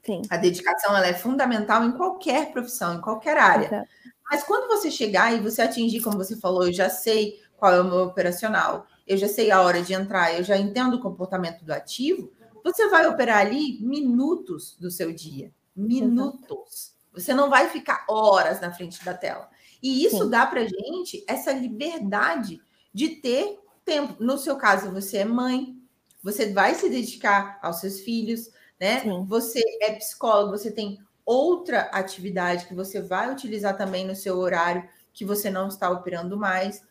[0.03, 0.23] Sim.
[0.31, 3.67] A dedicação ela é fundamental em qualquer profissão, em qualquer área.
[3.67, 3.89] Exato.
[4.31, 7.79] Mas quando você chegar e você atingir, como você falou, eu já sei qual é
[7.79, 11.63] o meu operacional, eu já sei a hora de entrar, eu já entendo o comportamento
[11.63, 12.31] do ativo,
[12.63, 15.51] você vai operar ali minutos do seu dia.
[15.75, 16.95] Minutos.
[16.95, 16.99] Exato.
[17.13, 19.49] Você não vai ficar horas na frente da tela.
[19.83, 20.29] E isso Sim.
[20.29, 22.59] dá para gente essa liberdade
[22.93, 24.15] de ter tempo.
[24.23, 25.75] No seu caso, você é mãe,
[26.21, 28.49] você vai se dedicar aos seus filhos,
[28.79, 29.01] né?
[29.01, 29.25] Sim.
[29.25, 34.87] Você é psicólogo, você tem outra atividade que você vai utilizar também no seu horário
[35.13, 36.81] que você não está operando mais.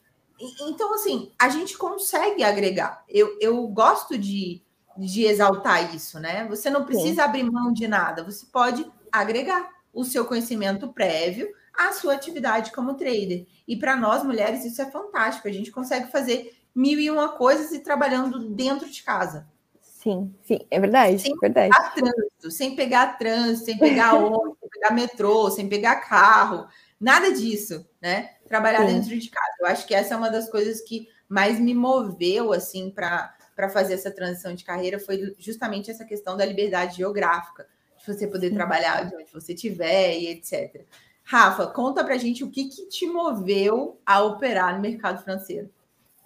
[0.60, 3.04] Então, assim, a gente consegue agregar.
[3.08, 4.62] Eu, eu gosto de,
[4.96, 6.46] de exaltar isso, né?
[6.48, 7.20] Você não precisa Sim.
[7.20, 12.94] abrir mão de nada, você pode agregar o seu conhecimento prévio à sua atividade como
[12.94, 13.46] trader.
[13.68, 15.46] E para nós mulheres, isso é fantástico.
[15.46, 19.46] A gente consegue fazer mil e uma coisas e trabalhando dentro de casa.
[19.82, 21.18] Sim, sim, é verdade.
[21.18, 21.70] Sem verdade.
[21.70, 26.66] pegar trânsito, sem pegar trânsito, sem pegar ônibus, sem pegar metrô, sem pegar carro,
[26.98, 28.30] nada disso, né?
[28.46, 28.94] Trabalhar sim.
[28.94, 29.54] dentro de casa.
[29.60, 33.94] Eu acho que essa é uma das coisas que mais me moveu, assim, para fazer
[33.94, 37.66] essa transição de carreira, foi justamente essa questão da liberdade geográfica,
[37.98, 40.86] de você poder trabalhar de onde você estiver e etc.
[41.30, 45.68] Rafa, conta pra gente o que, que te moveu a operar no mercado financeiro.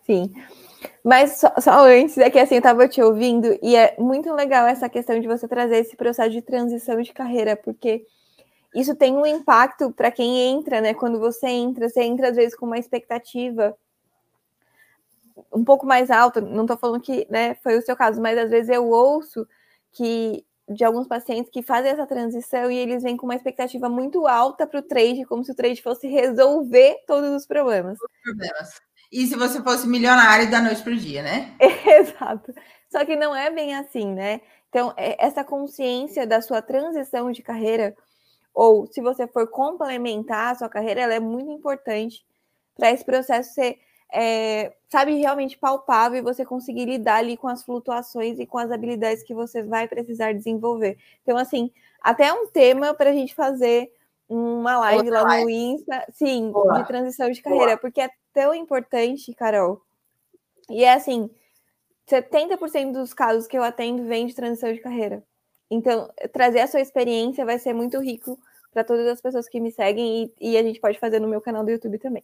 [0.06, 0.32] Sim.
[1.02, 4.64] Mas só, só, antes, é que assim, eu estava te ouvindo, e é muito legal
[4.64, 8.06] essa questão de você trazer esse processo de transição de carreira, porque
[8.72, 10.94] isso tem um impacto para quem entra, né?
[10.94, 13.76] Quando você entra, você entra às vezes com uma expectativa
[15.52, 16.40] um pouco mais alta.
[16.40, 19.48] Não estou falando que né, foi o seu caso, mas às vezes eu ouço
[19.90, 24.26] que de alguns pacientes que fazem essa transição e eles vêm com uma expectativa muito
[24.26, 27.98] alta para o trade, como se o trade fosse resolver todos os problemas.
[28.22, 28.80] Problemas.
[29.10, 31.54] E se você fosse milionário da noite para o dia, né?
[31.60, 32.54] Exato.
[32.88, 34.40] Só que não é bem assim, né?
[34.68, 37.94] Então, é, essa consciência da sua transição de carreira,
[38.54, 42.24] ou se você for complementar a sua carreira, ela é muito importante
[42.74, 43.78] para esse processo ser,
[44.12, 48.70] é, sabe, realmente palpável e você conseguir lidar ali com as flutuações e com as
[48.70, 50.98] habilidades que você vai precisar desenvolver.
[51.22, 51.70] Então, assim,
[52.00, 53.90] até um tema para a gente fazer
[54.28, 55.44] uma live Outra lá live.
[55.44, 56.80] no Insta, sim, Boa.
[56.80, 57.78] de transição de carreira, Boa.
[57.78, 59.80] porque é tão importante, Carol.
[60.68, 61.30] E é assim,
[62.08, 65.22] 70% dos casos que eu atendo vem de transição de carreira.
[65.70, 68.38] Então, trazer a sua experiência vai ser muito rico
[68.72, 71.40] para todas as pessoas que me seguem e, e, a gente pode fazer no meu
[71.40, 72.22] canal do YouTube também.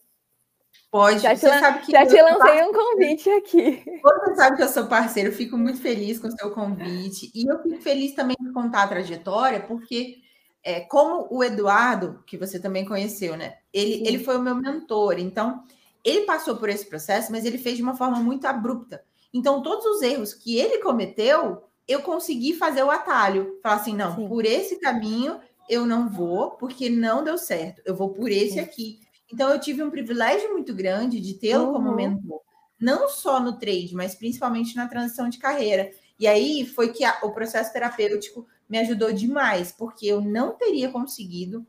[0.91, 3.85] Pode, já te, sabe que já te lancei um convite aqui.
[4.03, 7.31] Você sabe que eu sou parceiro, fico muito feliz com o seu convite.
[7.35, 10.17] E eu fico feliz também de contar a trajetória, porque
[10.65, 13.57] é, como o Eduardo, que você também conheceu, né?
[13.73, 15.19] Ele, ele foi o meu mentor.
[15.19, 15.63] Então,
[16.03, 19.05] ele passou por esse processo, mas ele fez de uma forma muito abrupta.
[19.33, 23.59] Então, todos os erros que ele cometeu, eu consegui fazer o atalho.
[23.63, 24.29] Falar assim, não, Sim.
[24.29, 27.83] por esse caminho eu não vou, porque não deu certo.
[27.85, 28.61] Eu vou por esse Sim.
[28.61, 29.01] aqui.
[29.33, 31.73] Então, eu tive um privilégio muito grande de tê-lo uhum.
[31.73, 32.41] como mentor.
[32.81, 35.91] Não só no trade, mas principalmente na transição de carreira.
[36.19, 40.91] E aí foi que a, o processo terapêutico me ajudou demais, porque eu não teria
[40.91, 41.67] conseguido.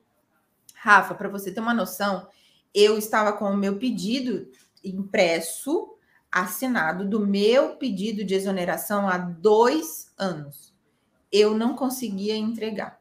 [0.76, 2.28] Rafa, para você ter uma noção,
[2.74, 4.50] eu estava com o meu pedido
[4.84, 5.96] impresso,
[6.32, 10.74] assinado do meu pedido de exoneração há dois anos.
[11.32, 13.00] Eu não conseguia entregar.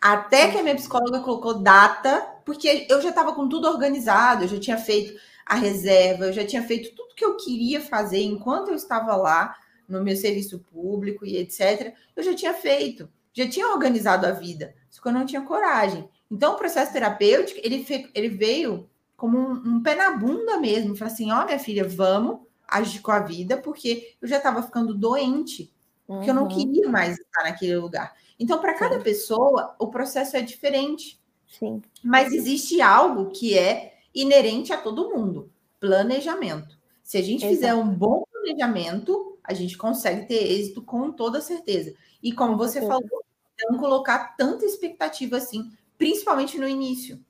[0.00, 4.48] Até que a minha psicóloga colocou data, porque eu já estava com tudo organizado, eu
[4.48, 8.68] já tinha feito a reserva, eu já tinha feito tudo que eu queria fazer enquanto
[8.68, 9.54] eu estava lá
[9.86, 11.92] no meu serviço público e etc.
[12.16, 16.08] Eu já tinha feito, já tinha organizado a vida, só que eu não tinha coragem.
[16.30, 17.84] Então, o processo terapêutico, ele,
[18.14, 20.96] ele veio como um, um pé na bunda mesmo.
[20.96, 24.62] Falei assim, ó, oh, minha filha, vamos agir com a vida, porque eu já estava
[24.62, 25.70] ficando doente,
[26.06, 26.28] porque uhum.
[26.28, 26.48] eu não uhum.
[26.48, 28.14] queria mais estar naquele lugar.
[28.40, 31.17] Então, para cada pessoa, o processo é diferente.
[31.48, 31.82] Sim.
[32.04, 36.78] Mas existe algo que é inerente a todo mundo: planejamento.
[37.02, 37.54] Se a gente Exato.
[37.54, 41.94] fizer um bom planejamento, a gente consegue ter êxito com toda certeza.
[42.22, 43.24] E como você falou,
[43.70, 47.24] não colocar tanta expectativa assim, principalmente no início.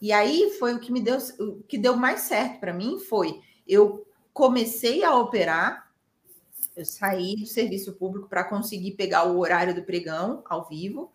[0.00, 3.40] E aí foi o que me deu, o que deu mais certo para mim foi
[3.66, 5.90] eu comecei a operar,
[6.74, 11.12] eu saí do serviço público para conseguir pegar o horário do pregão ao vivo.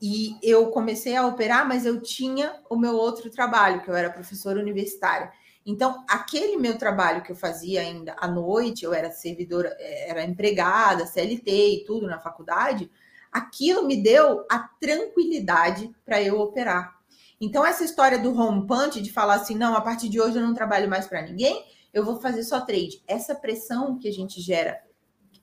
[0.00, 4.10] E eu comecei a operar, mas eu tinha o meu outro trabalho, que eu era
[4.10, 5.32] professora universitária.
[5.66, 10.24] Então, aquele meu trabalho que eu fazia ainda à noite, eu era servidora, eh, era
[10.24, 12.90] empregada, CLT e tudo na faculdade,
[13.30, 16.96] aquilo me deu a tranquilidade para eu operar.
[17.40, 18.32] Então, essa história do
[18.66, 21.64] punch, de falar assim, não, a partir de hoje eu não trabalho mais para ninguém,
[21.92, 23.02] eu vou fazer só trade.
[23.06, 24.82] Essa pressão que a gente gera,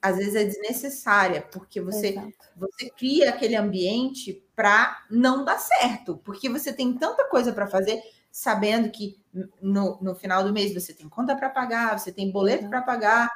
[0.01, 2.15] às vezes é desnecessária, porque você,
[2.55, 8.01] você cria aquele ambiente para não dar certo, porque você tem tanta coisa para fazer,
[8.31, 9.19] sabendo que
[9.61, 12.69] no, no final do mês você tem conta para pagar, você tem boleto uhum.
[12.69, 13.29] para pagar,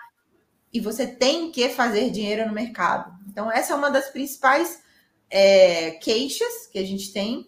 [0.72, 3.12] e você tem que fazer dinheiro no mercado.
[3.28, 4.82] Então, essa é uma das principais
[5.30, 7.48] é, queixas que a gente tem,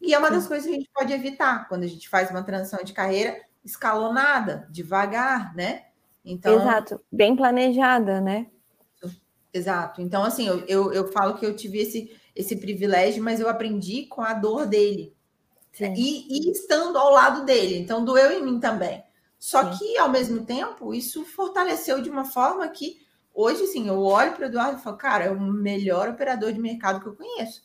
[0.00, 2.42] e é uma das coisas que a gente pode evitar quando a gente faz uma
[2.42, 5.86] transição de carreira escalonada, devagar, né?
[6.24, 8.46] Então, Exato, bem planejada, né?
[9.54, 10.02] Exato.
[10.02, 14.06] Então, assim, eu, eu, eu falo que eu tive esse, esse privilégio, mas eu aprendi
[14.06, 15.14] com a dor dele.
[15.80, 17.78] E, e, estando ao lado dele.
[17.78, 19.02] Então, doeu em mim também.
[19.38, 19.78] Só Sim.
[19.78, 22.98] que, ao mesmo tempo, isso fortaleceu de uma forma que
[23.34, 26.60] hoje, sim, eu olho para o Eduardo e falo, cara, é o melhor operador de
[26.60, 27.62] mercado que eu conheço.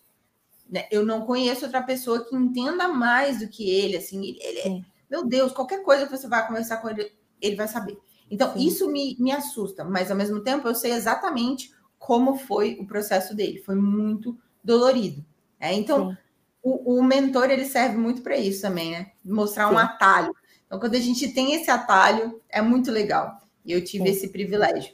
[0.68, 0.88] Né?
[0.92, 3.96] Eu não conheço outra pessoa que entenda mais do que ele.
[3.96, 7.56] Assim, ele, ele é, meu Deus, qualquer coisa que você vai conversar com ele, ele
[7.56, 7.98] vai saber.
[8.30, 8.68] Então, sim.
[8.68, 13.36] isso me, me assusta, mas ao mesmo tempo eu sei exatamente como foi o processo
[13.36, 13.60] dele.
[13.60, 14.38] Foi muito
[14.70, 15.26] dolorido.
[15.60, 16.16] É, então,
[16.62, 19.12] o, o, mentor ele serve muito para isso também, né?
[19.26, 19.74] Mostrar Sim.
[19.74, 20.34] um atalho.
[20.66, 23.40] Então, quando a gente tem esse atalho, é muito legal.
[23.66, 24.12] E eu tive Sim.
[24.12, 24.94] esse privilégio.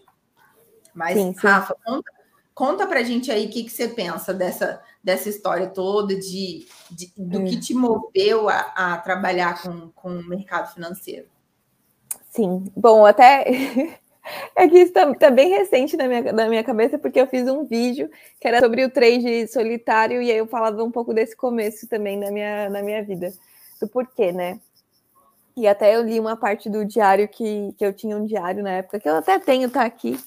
[0.93, 2.11] Mas, Sim, Rafa, conta,
[2.53, 7.11] conta pra gente aí o que, que você pensa dessa, dessa história toda, de, de
[7.17, 11.27] do que te moveu a, a trabalhar com, com o mercado financeiro.
[12.29, 13.45] Sim, bom, até
[14.55, 17.45] É que isso está tá bem recente na minha, na minha cabeça, porque eu fiz
[17.47, 21.35] um vídeo que era sobre o trade solitário, e aí eu falava um pouco desse
[21.35, 23.33] começo também na minha, na minha vida,
[23.81, 24.59] do porquê, né?
[25.57, 28.71] E até eu li uma parte do diário que, que eu tinha um diário na
[28.71, 30.17] época, que eu até tenho, tá aqui,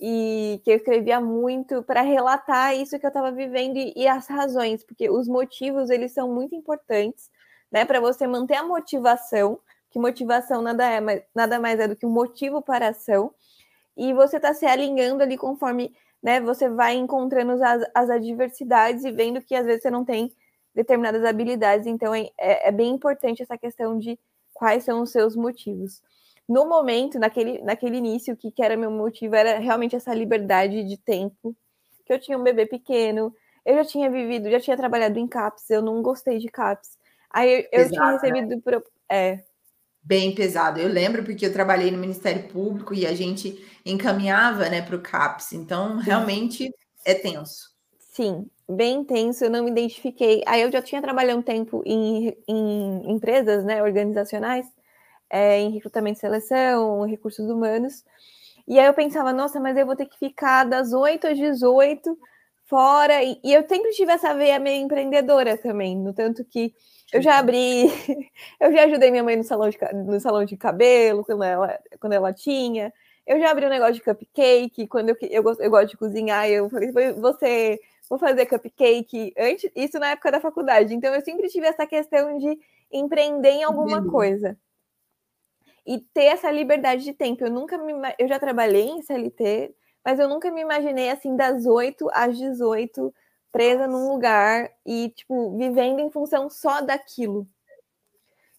[0.00, 4.26] e que eu escrevia muito para relatar isso que eu estava vivendo e, e, as
[4.26, 7.30] razões, porque os motivos eles são muito importantes,
[7.70, 12.06] né, para você manter a motivação que motivação nada é nada mais é do que
[12.06, 13.34] um motivo para a ação,
[14.00, 19.10] e você está se alinhando ali conforme né, você vai encontrando as, as adversidades e
[19.10, 20.32] vendo que às vezes você não tem
[20.74, 24.18] determinadas habilidades, então é, é, bem importante essa questão de
[24.54, 26.00] quais são os seus motivos.
[26.48, 30.82] No momento, naquele, naquele início, o que, que era meu motivo era realmente essa liberdade
[30.82, 31.54] de tempo,
[32.06, 33.34] que eu tinha um bebê pequeno,
[33.66, 36.98] eu já tinha vivido, já tinha trabalhado em CAPS, eu não gostei de CAPS.
[37.30, 38.12] Aí eu, eu tinha né?
[38.12, 38.56] recebido.
[38.56, 38.82] Né?
[39.10, 39.44] É,
[40.02, 40.80] bem pesado.
[40.80, 45.00] Eu lembro porque eu trabalhei no Ministério Público e a gente encaminhava né, para o
[45.00, 46.72] CAPS, então realmente
[47.04, 47.70] é tenso.
[47.98, 50.42] Sim, bem tenso, eu não me identifiquei.
[50.46, 54.66] Aí eu já tinha trabalhado um tempo em, em empresas né, organizacionais,
[55.28, 58.04] é, em recrutamento e seleção, recursos humanos.
[58.66, 62.18] E aí eu pensava, nossa, mas eu vou ter que ficar das 8 às 18
[62.70, 63.22] fora.
[63.22, 66.72] E, e eu sempre tive essa veia meio empreendedora também, no tanto que
[67.12, 67.86] eu já abri,
[68.60, 72.12] eu já ajudei minha mãe no salão de, no salão de cabelo, quando ela, quando
[72.12, 72.92] ela tinha.
[73.26, 76.48] Eu já abri um negócio de cupcake, quando eu, eu, gosto, eu gosto de cozinhar,
[76.48, 80.94] eu falei, você, vou fazer cupcake antes, isso na época da faculdade.
[80.94, 82.58] Então eu sempre tive essa questão de
[82.90, 84.56] empreender em alguma coisa.
[85.86, 87.44] E ter essa liberdade de tempo.
[87.44, 91.66] Eu nunca me, eu já trabalhei em CLT, mas eu nunca me imaginei assim das
[91.66, 93.12] 8 às 18
[93.52, 97.46] presa num lugar e tipo vivendo em função só daquilo.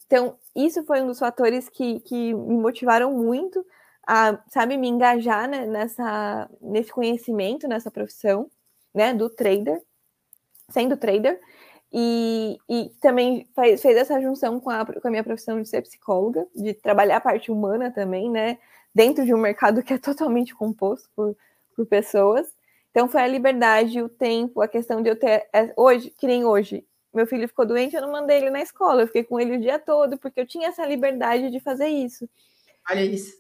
[0.06, 3.66] Então, isso foi um dos fatores que, que me motivaram muito
[4.06, 8.52] a, sabe, me engajar né, nessa, nesse conhecimento, nessa profissão,
[8.94, 9.82] né, do trader,
[10.70, 11.40] sendo trader,
[11.94, 15.82] e, e também fez, fez essa junção com a, com a minha profissão de ser
[15.82, 18.58] psicóloga, de trabalhar a parte humana também, né,
[18.94, 21.36] dentro de um mercado que é totalmente composto por,
[21.76, 22.48] por pessoas.
[22.92, 26.44] Então, foi a liberdade, o tempo, a questão de eu ter, é, hoje, que nem
[26.46, 29.58] hoje, meu filho ficou doente, eu não mandei ele na escola, eu fiquei com ele
[29.58, 32.28] o dia todo, porque eu tinha essa liberdade de fazer isso.
[32.90, 33.40] Olha isso.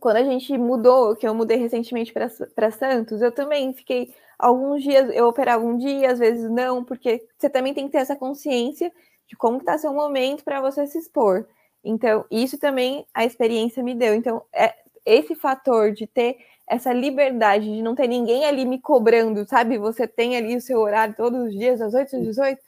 [0.00, 5.10] Quando a gente mudou, que eu mudei recentemente para Santos, eu também fiquei alguns dias,
[5.14, 8.92] eu operava um dia, às vezes não, porque você também tem que ter essa consciência
[9.26, 11.46] de como está seu momento para você se expor.
[11.88, 14.14] Então, isso também a experiência me deu.
[14.14, 14.74] Então, é,
[15.04, 16.36] esse fator de ter
[16.68, 19.78] essa liberdade de não ter ninguém ali me cobrando, sabe?
[19.78, 22.60] Você tem ali o seu horário todos os dias, às 8 às 18,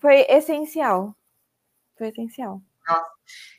[0.00, 1.14] foi essencial.
[1.96, 2.60] Foi essencial.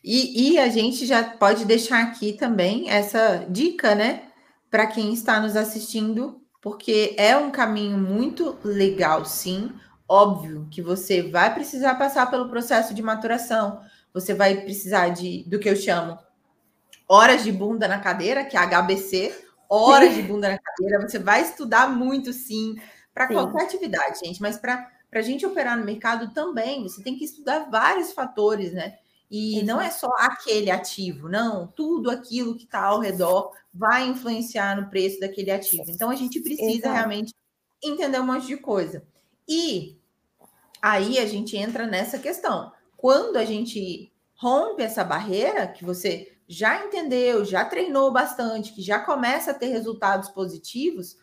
[0.04, 4.24] E, e a gente já pode deixar aqui também essa dica, né?
[4.70, 9.72] Para quem está nos assistindo, porque é um caminho muito legal, sim.
[10.06, 13.82] Óbvio que você vai precisar passar pelo processo de maturação,
[14.14, 16.18] você vai precisar de do que eu chamo
[17.08, 19.36] horas de bunda na cadeira, que é HBC,
[19.70, 21.02] horas de bunda na cadeira.
[21.02, 22.76] Você vai estudar muito, sim,
[23.14, 27.26] para qualquer atividade, gente, mas para a gente operar no mercado também, você tem que
[27.26, 28.98] estudar vários fatores, né?
[29.30, 29.66] E Exato.
[29.66, 34.90] não é só aquele ativo, não, tudo aquilo que está ao redor vai influenciar no
[34.90, 35.86] preço daquele ativo.
[35.88, 36.94] Então a gente precisa Exato.
[36.94, 37.34] realmente
[37.84, 39.04] entender um monte de coisa.
[39.48, 39.98] E
[40.82, 42.72] aí a gente entra nessa questão.
[43.04, 48.98] Quando a gente rompe essa barreira, que você já entendeu, já treinou bastante, que já
[48.98, 51.18] começa a ter resultados positivos,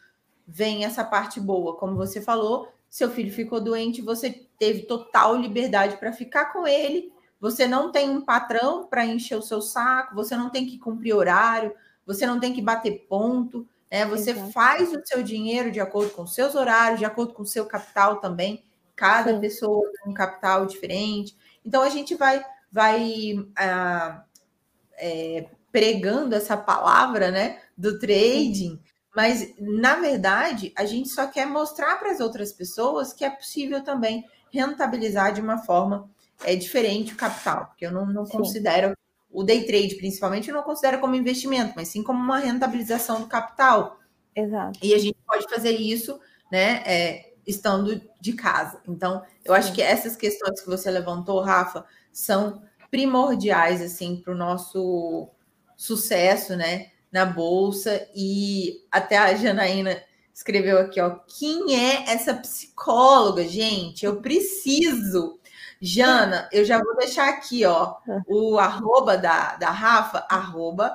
[0.47, 1.74] vem essa parte boa.
[1.78, 7.11] Como você falou, seu filho ficou doente, você teve total liberdade para ficar com ele.
[7.41, 11.14] Você não tem um patrão para encher o seu saco, você não tem que cumprir
[11.14, 11.74] horário,
[12.05, 14.05] você não tem que bater ponto, né?
[14.05, 14.53] Você Exato.
[14.53, 18.20] faz o seu dinheiro de acordo com seus horários, de acordo com o seu capital
[18.20, 18.66] também.
[18.95, 19.41] Cada Sim.
[19.41, 21.35] pessoa tem um capital diferente.
[21.65, 24.21] Então a gente vai vai uh,
[24.95, 28.81] é, pregando essa palavra, né, do trading,
[29.15, 33.83] mas na verdade a gente só quer mostrar para as outras pessoas que é possível
[33.83, 36.09] também rentabilizar de uma forma
[36.45, 38.95] é, diferente o capital, porque eu não, não considero
[39.31, 43.29] o day trade, principalmente, eu não considero como investimento, mas sim como uma rentabilização do
[43.29, 44.01] capital.
[44.35, 44.79] Exato.
[44.83, 46.19] E a gente pode fazer isso,
[46.51, 48.80] né, é, estando de casa.
[48.88, 54.36] Então, eu acho que essas questões que você levantou, Rafa, são primordiais assim para o
[54.36, 55.28] nosso
[55.76, 60.03] sucesso, né, na bolsa e até a Janaína
[60.34, 64.07] escreveu aqui, ó, quem é essa psicóloga, gente?
[64.07, 65.38] Eu preciso.
[65.80, 67.96] Jana, eu já vou deixar aqui, ó,
[68.26, 70.94] o arroba da, da Rafa, arroba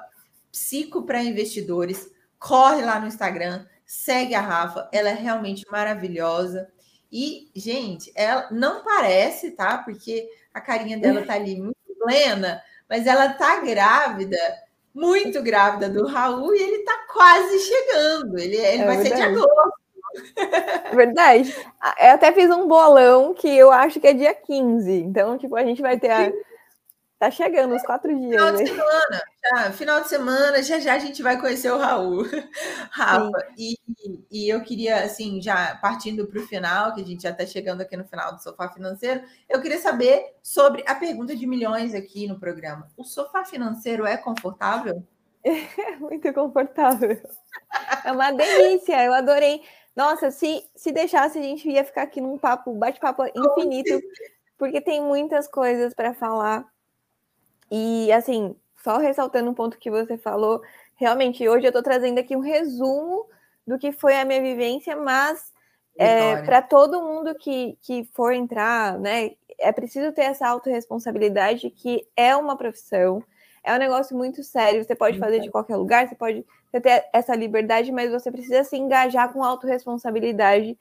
[0.52, 2.10] psico para investidores.
[2.40, 6.68] Corre lá no Instagram, segue a Rafa, ela é realmente maravilhosa.
[7.12, 9.78] E, gente, ela não parece, tá?
[9.78, 14.38] Porque a carinha dela tá ali muito plena, mas ela tá grávida,
[14.94, 18.38] muito grávida do Raul, e ele tá quase chegando.
[18.40, 19.10] Ele, ele é vai verdade.
[19.10, 19.86] ser de agosto.
[20.94, 21.56] Verdade.
[22.00, 24.92] Eu até fiz um bolão que eu acho que é dia 15.
[24.92, 26.32] Então, tipo, a gente vai ter a,
[27.26, 28.40] Tá chegando os quatro dias.
[28.40, 32.22] Final de semana, já, final de semana, já já a gente vai conhecer o Raul,
[32.92, 33.48] Rafa.
[33.58, 33.76] E,
[34.30, 37.82] e eu queria, assim, já partindo para o final, que a gente já está chegando
[37.82, 42.28] aqui no final do Sofá Financeiro, eu queria saber sobre a pergunta de milhões aqui
[42.28, 42.90] no programa.
[42.96, 45.02] O sofá financeiro é confortável?
[45.44, 47.20] É muito confortável.
[48.04, 49.64] É uma delícia, eu adorei.
[49.96, 54.00] Nossa, se, se deixasse, a gente ia ficar aqui num papo, bate-papo infinito,
[54.60, 56.75] porque tem muitas coisas para falar.
[57.72, 60.62] E assim, só ressaltando um ponto que você falou,
[60.96, 63.28] realmente hoje eu estou trazendo aqui um resumo
[63.66, 65.52] do que foi a minha vivência, mas
[65.98, 72.06] é, para todo mundo que, que for entrar, né, é preciso ter essa autorresponsabilidade que
[72.16, 73.24] é uma profissão,
[73.64, 77.36] é um negócio muito sério, você pode fazer de qualquer lugar, você pode ter essa
[77.36, 80.78] liberdade, mas você precisa se engajar com autorresponsabilidade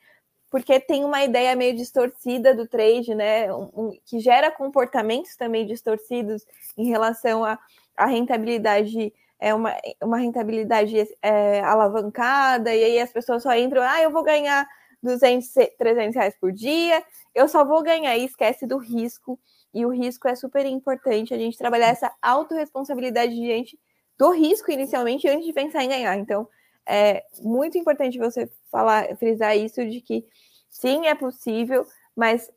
[0.55, 3.53] porque tem uma ideia meio distorcida do trade, né?
[3.53, 6.47] Um, um, que gera comportamentos também distorcidos
[6.77, 7.59] em relação à,
[8.07, 14.13] rentabilidade, é uma, uma rentabilidade é, alavancada, e aí as pessoas só entram, ah, eu
[14.13, 14.65] vou ganhar
[15.03, 17.03] 200, 300 reais por dia,
[17.35, 19.37] eu só vou ganhar e esquece do risco,
[19.75, 23.77] e o risco é super importante, a gente trabalhar essa autorresponsabilidade diante
[24.17, 26.17] do risco inicialmente antes de pensar em ganhar.
[26.17, 26.47] Então,
[26.87, 30.27] é muito importante você falar, frisar isso de que
[30.69, 32.51] sim, é possível, mas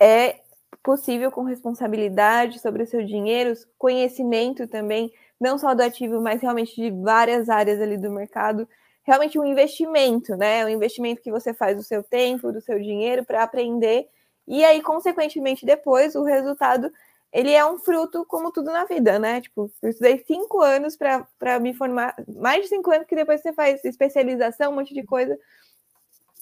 [0.00, 0.40] é
[0.82, 6.74] possível com responsabilidade sobre o seu dinheiro, conhecimento também, não só do ativo, mas realmente
[6.76, 8.68] de várias áreas ali do mercado.
[9.02, 10.64] Realmente um investimento, né?
[10.64, 14.08] Um investimento que você faz do seu tempo, do seu dinheiro para aprender.
[14.46, 16.90] E aí, consequentemente, depois o resultado
[17.34, 19.40] ele é um fruto como tudo na vida, né?
[19.40, 23.52] Tipo, eu estudei cinco anos para me formar, mais de cinco anos que depois você
[23.52, 25.36] faz especialização, um monte de coisa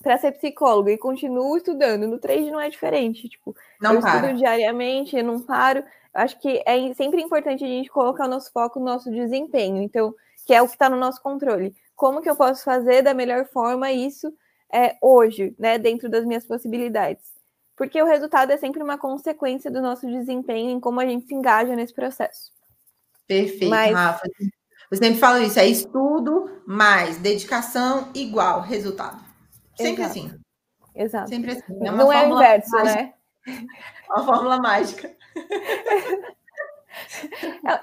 [0.03, 2.07] para ser psicóloga e continuo estudando.
[2.07, 4.17] No trade não é diferente, tipo, não eu para.
[4.17, 5.83] estudo diariamente, eu não paro.
[6.13, 10.15] Acho que é sempre importante a gente colocar o nosso foco no nosso desempenho, então,
[10.47, 11.75] que é o que está no nosso controle.
[11.97, 14.31] Como que eu posso fazer da melhor forma isso
[14.71, 17.32] é, hoje, né, dentro das minhas possibilidades?
[17.77, 21.35] Porque o resultado é sempre uma consequência do nosso desempenho em como a gente se
[21.35, 22.53] engaja nesse processo.
[23.27, 23.93] Perfeito, Mas...
[23.93, 24.29] Rafa.
[24.91, 29.25] Eu sempre falo isso, é estudo mais dedicação igual resultado.
[29.75, 30.11] Sempre Exato.
[30.11, 30.41] assim.
[30.95, 31.29] Exato.
[31.31, 31.63] Sempre assim.
[31.81, 33.03] É Não é o inverso, mágica.
[33.03, 33.15] né?
[34.11, 35.17] Uma fórmula mágica.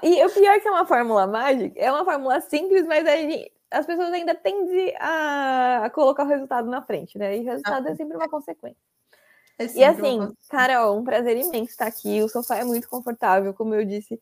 [0.04, 3.04] e o pior que é uma fórmula mágica, é uma fórmula simples, mas
[3.68, 7.36] as pessoas ainda tendem a, colocar o resultado na frente, né?
[7.36, 7.90] E o resultado ah.
[7.90, 8.80] é sempre uma consequência.
[9.60, 12.22] É e assim, Carol, um prazer imenso estar aqui.
[12.22, 14.18] O sofá é muito confortável, como eu disse.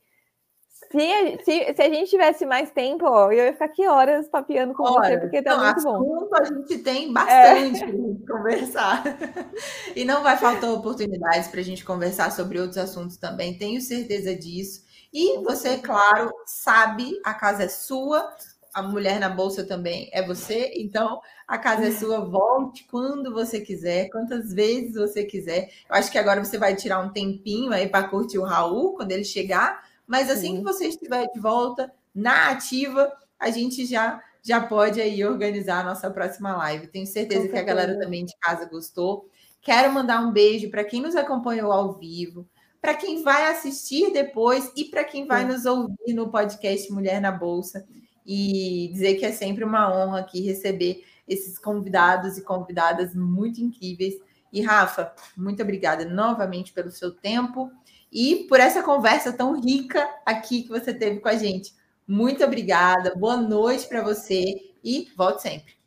[0.91, 4.27] Se a, se, se a gente tivesse mais tempo, ó, eu ia ficar aqui horas
[4.27, 5.09] papiando com Hora.
[5.09, 6.29] você, porque tá não, muito bom.
[6.35, 7.87] A gente tem bastante é.
[7.87, 9.05] para conversar.
[9.95, 14.35] e não vai faltar oportunidades para a gente conversar sobre outros assuntos também, tenho certeza
[14.35, 14.83] disso.
[15.13, 18.35] E você, claro, sabe, a casa é sua,
[18.79, 23.61] a mulher na bolsa também é você, então a casa é sua, volte quando você
[23.61, 25.69] quiser, quantas vezes você quiser.
[25.89, 29.11] Eu acho que agora você vai tirar um tempinho aí para curtir o Raul quando
[29.11, 30.57] ele chegar, mas assim Sim.
[30.59, 35.85] que você estiver de volta na ativa, a gente já já pode aí organizar a
[35.85, 36.87] nossa próxima live.
[36.87, 39.29] Tenho certeza que a galera também de casa gostou.
[39.61, 42.49] Quero mandar um beijo para quem nos acompanhou ao vivo,
[42.81, 45.49] para quem vai assistir depois e para quem vai Sim.
[45.49, 47.85] nos ouvir no podcast Mulher na Bolsa
[48.29, 54.17] e dizer que é sempre uma honra aqui receber esses convidados e convidadas muito incríveis.
[54.53, 57.73] E Rafa, muito obrigada novamente pelo seu tempo
[58.13, 61.73] e por essa conversa tão rica aqui que você teve com a gente.
[62.07, 64.45] Muito obrigada, boa noite para você
[64.85, 65.79] e volte sempre.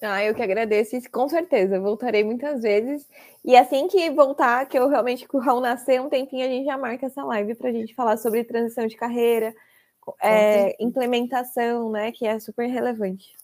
[0.00, 3.06] Ah, eu que agradeço, com certeza, voltarei muitas vezes.
[3.44, 6.64] E assim que voltar, que eu realmente, que o Raul nascer, um tempinho a gente
[6.64, 9.54] já marca essa live para a gente falar sobre transição de carreira,
[10.20, 13.34] é, implementação, né, que é super relevante.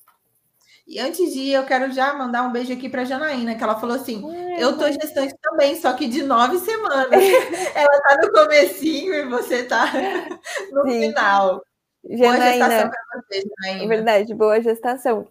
[0.87, 3.63] E antes de ir, eu quero já mandar um beijo aqui para a Janaína, que
[3.63, 4.23] ela falou assim:
[4.59, 7.09] eu estou gestante também, só que de nove semanas.
[7.75, 9.87] ela está no comecinho e você está
[10.73, 11.01] no Sim.
[11.01, 11.65] final.
[12.05, 13.85] Janaína, boa gestação para você, Janaína.
[13.85, 15.29] É verdade, boa gestação.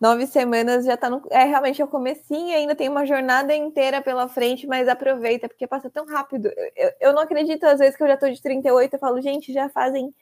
[0.00, 1.22] Nove semanas já está no.
[1.30, 5.66] É realmente é o comecinho, ainda tem uma jornada inteira pela frente, mas aproveita, porque
[5.66, 6.48] passa tão rápido.
[6.76, 9.52] Eu, eu não acredito, às vezes, que eu já estou de 38, eu falo, gente,
[9.52, 10.14] já fazem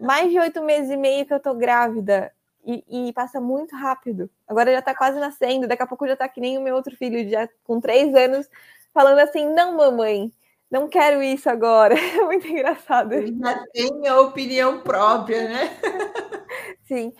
[0.00, 2.32] mais de oito meses e meio que eu tô grávida.
[2.66, 4.30] E, e, passa muito rápido.
[4.48, 6.96] Agora já tá quase nascendo, daqui a pouco já tá que nem o meu outro
[6.96, 8.48] filho, já com três anos,
[8.92, 10.32] falando assim: não, mamãe,
[10.70, 11.94] não quero isso agora.
[12.18, 13.12] É muito engraçado.
[13.12, 15.78] Ele já tem a opinião própria, né?
[16.84, 17.12] Sim.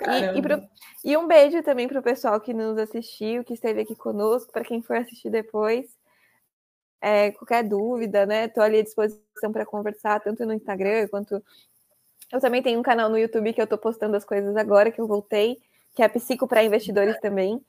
[0.00, 0.62] E, e, pro,
[1.04, 4.64] e, um beijo também para o pessoal que nos assistiu, que esteve aqui conosco, para
[4.64, 5.86] quem for assistir depois.
[7.00, 8.44] É, qualquer dúvida, né?
[8.44, 11.42] Estou ali à disposição para conversar, tanto no Instagram quanto
[12.32, 15.00] eu também tenho um canal no YouTube que eu tô postando as coisas agora, que
[15.00, 15.58] eu voltei,
[15.94, 17.60] que é Psico para Investidores também.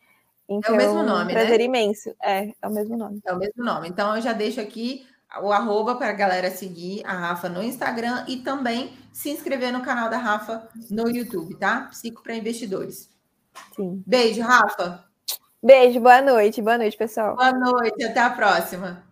[0.48, 1.66] Então, é o mesmo então, nome, prazer né?
[1.66, 2.16] imenso.
[2.22, 3.22] É, é o mesmo nome.
[3.26, 3.90] É o mesmo nome.
[3.90, 5.06] Então, eu já deixo aqui
[5.42, 9.82] o arroba para a galera seguir a Rafa no Instagram e também se inscrever no
[9.82, 11.88] canal da Rafa no YouTube, tá?
[11.92, 13.10] Psico para Investidores.
[13.76, 14.02] Sim.
[14.06, 15.04] Beijo, Rafa.
[15.62, 16.62] Beijo, boa noite.
[16.62, 17.36] Boa noite, pessoal.
[17.36, 19.04] Boa noite, até a próxima.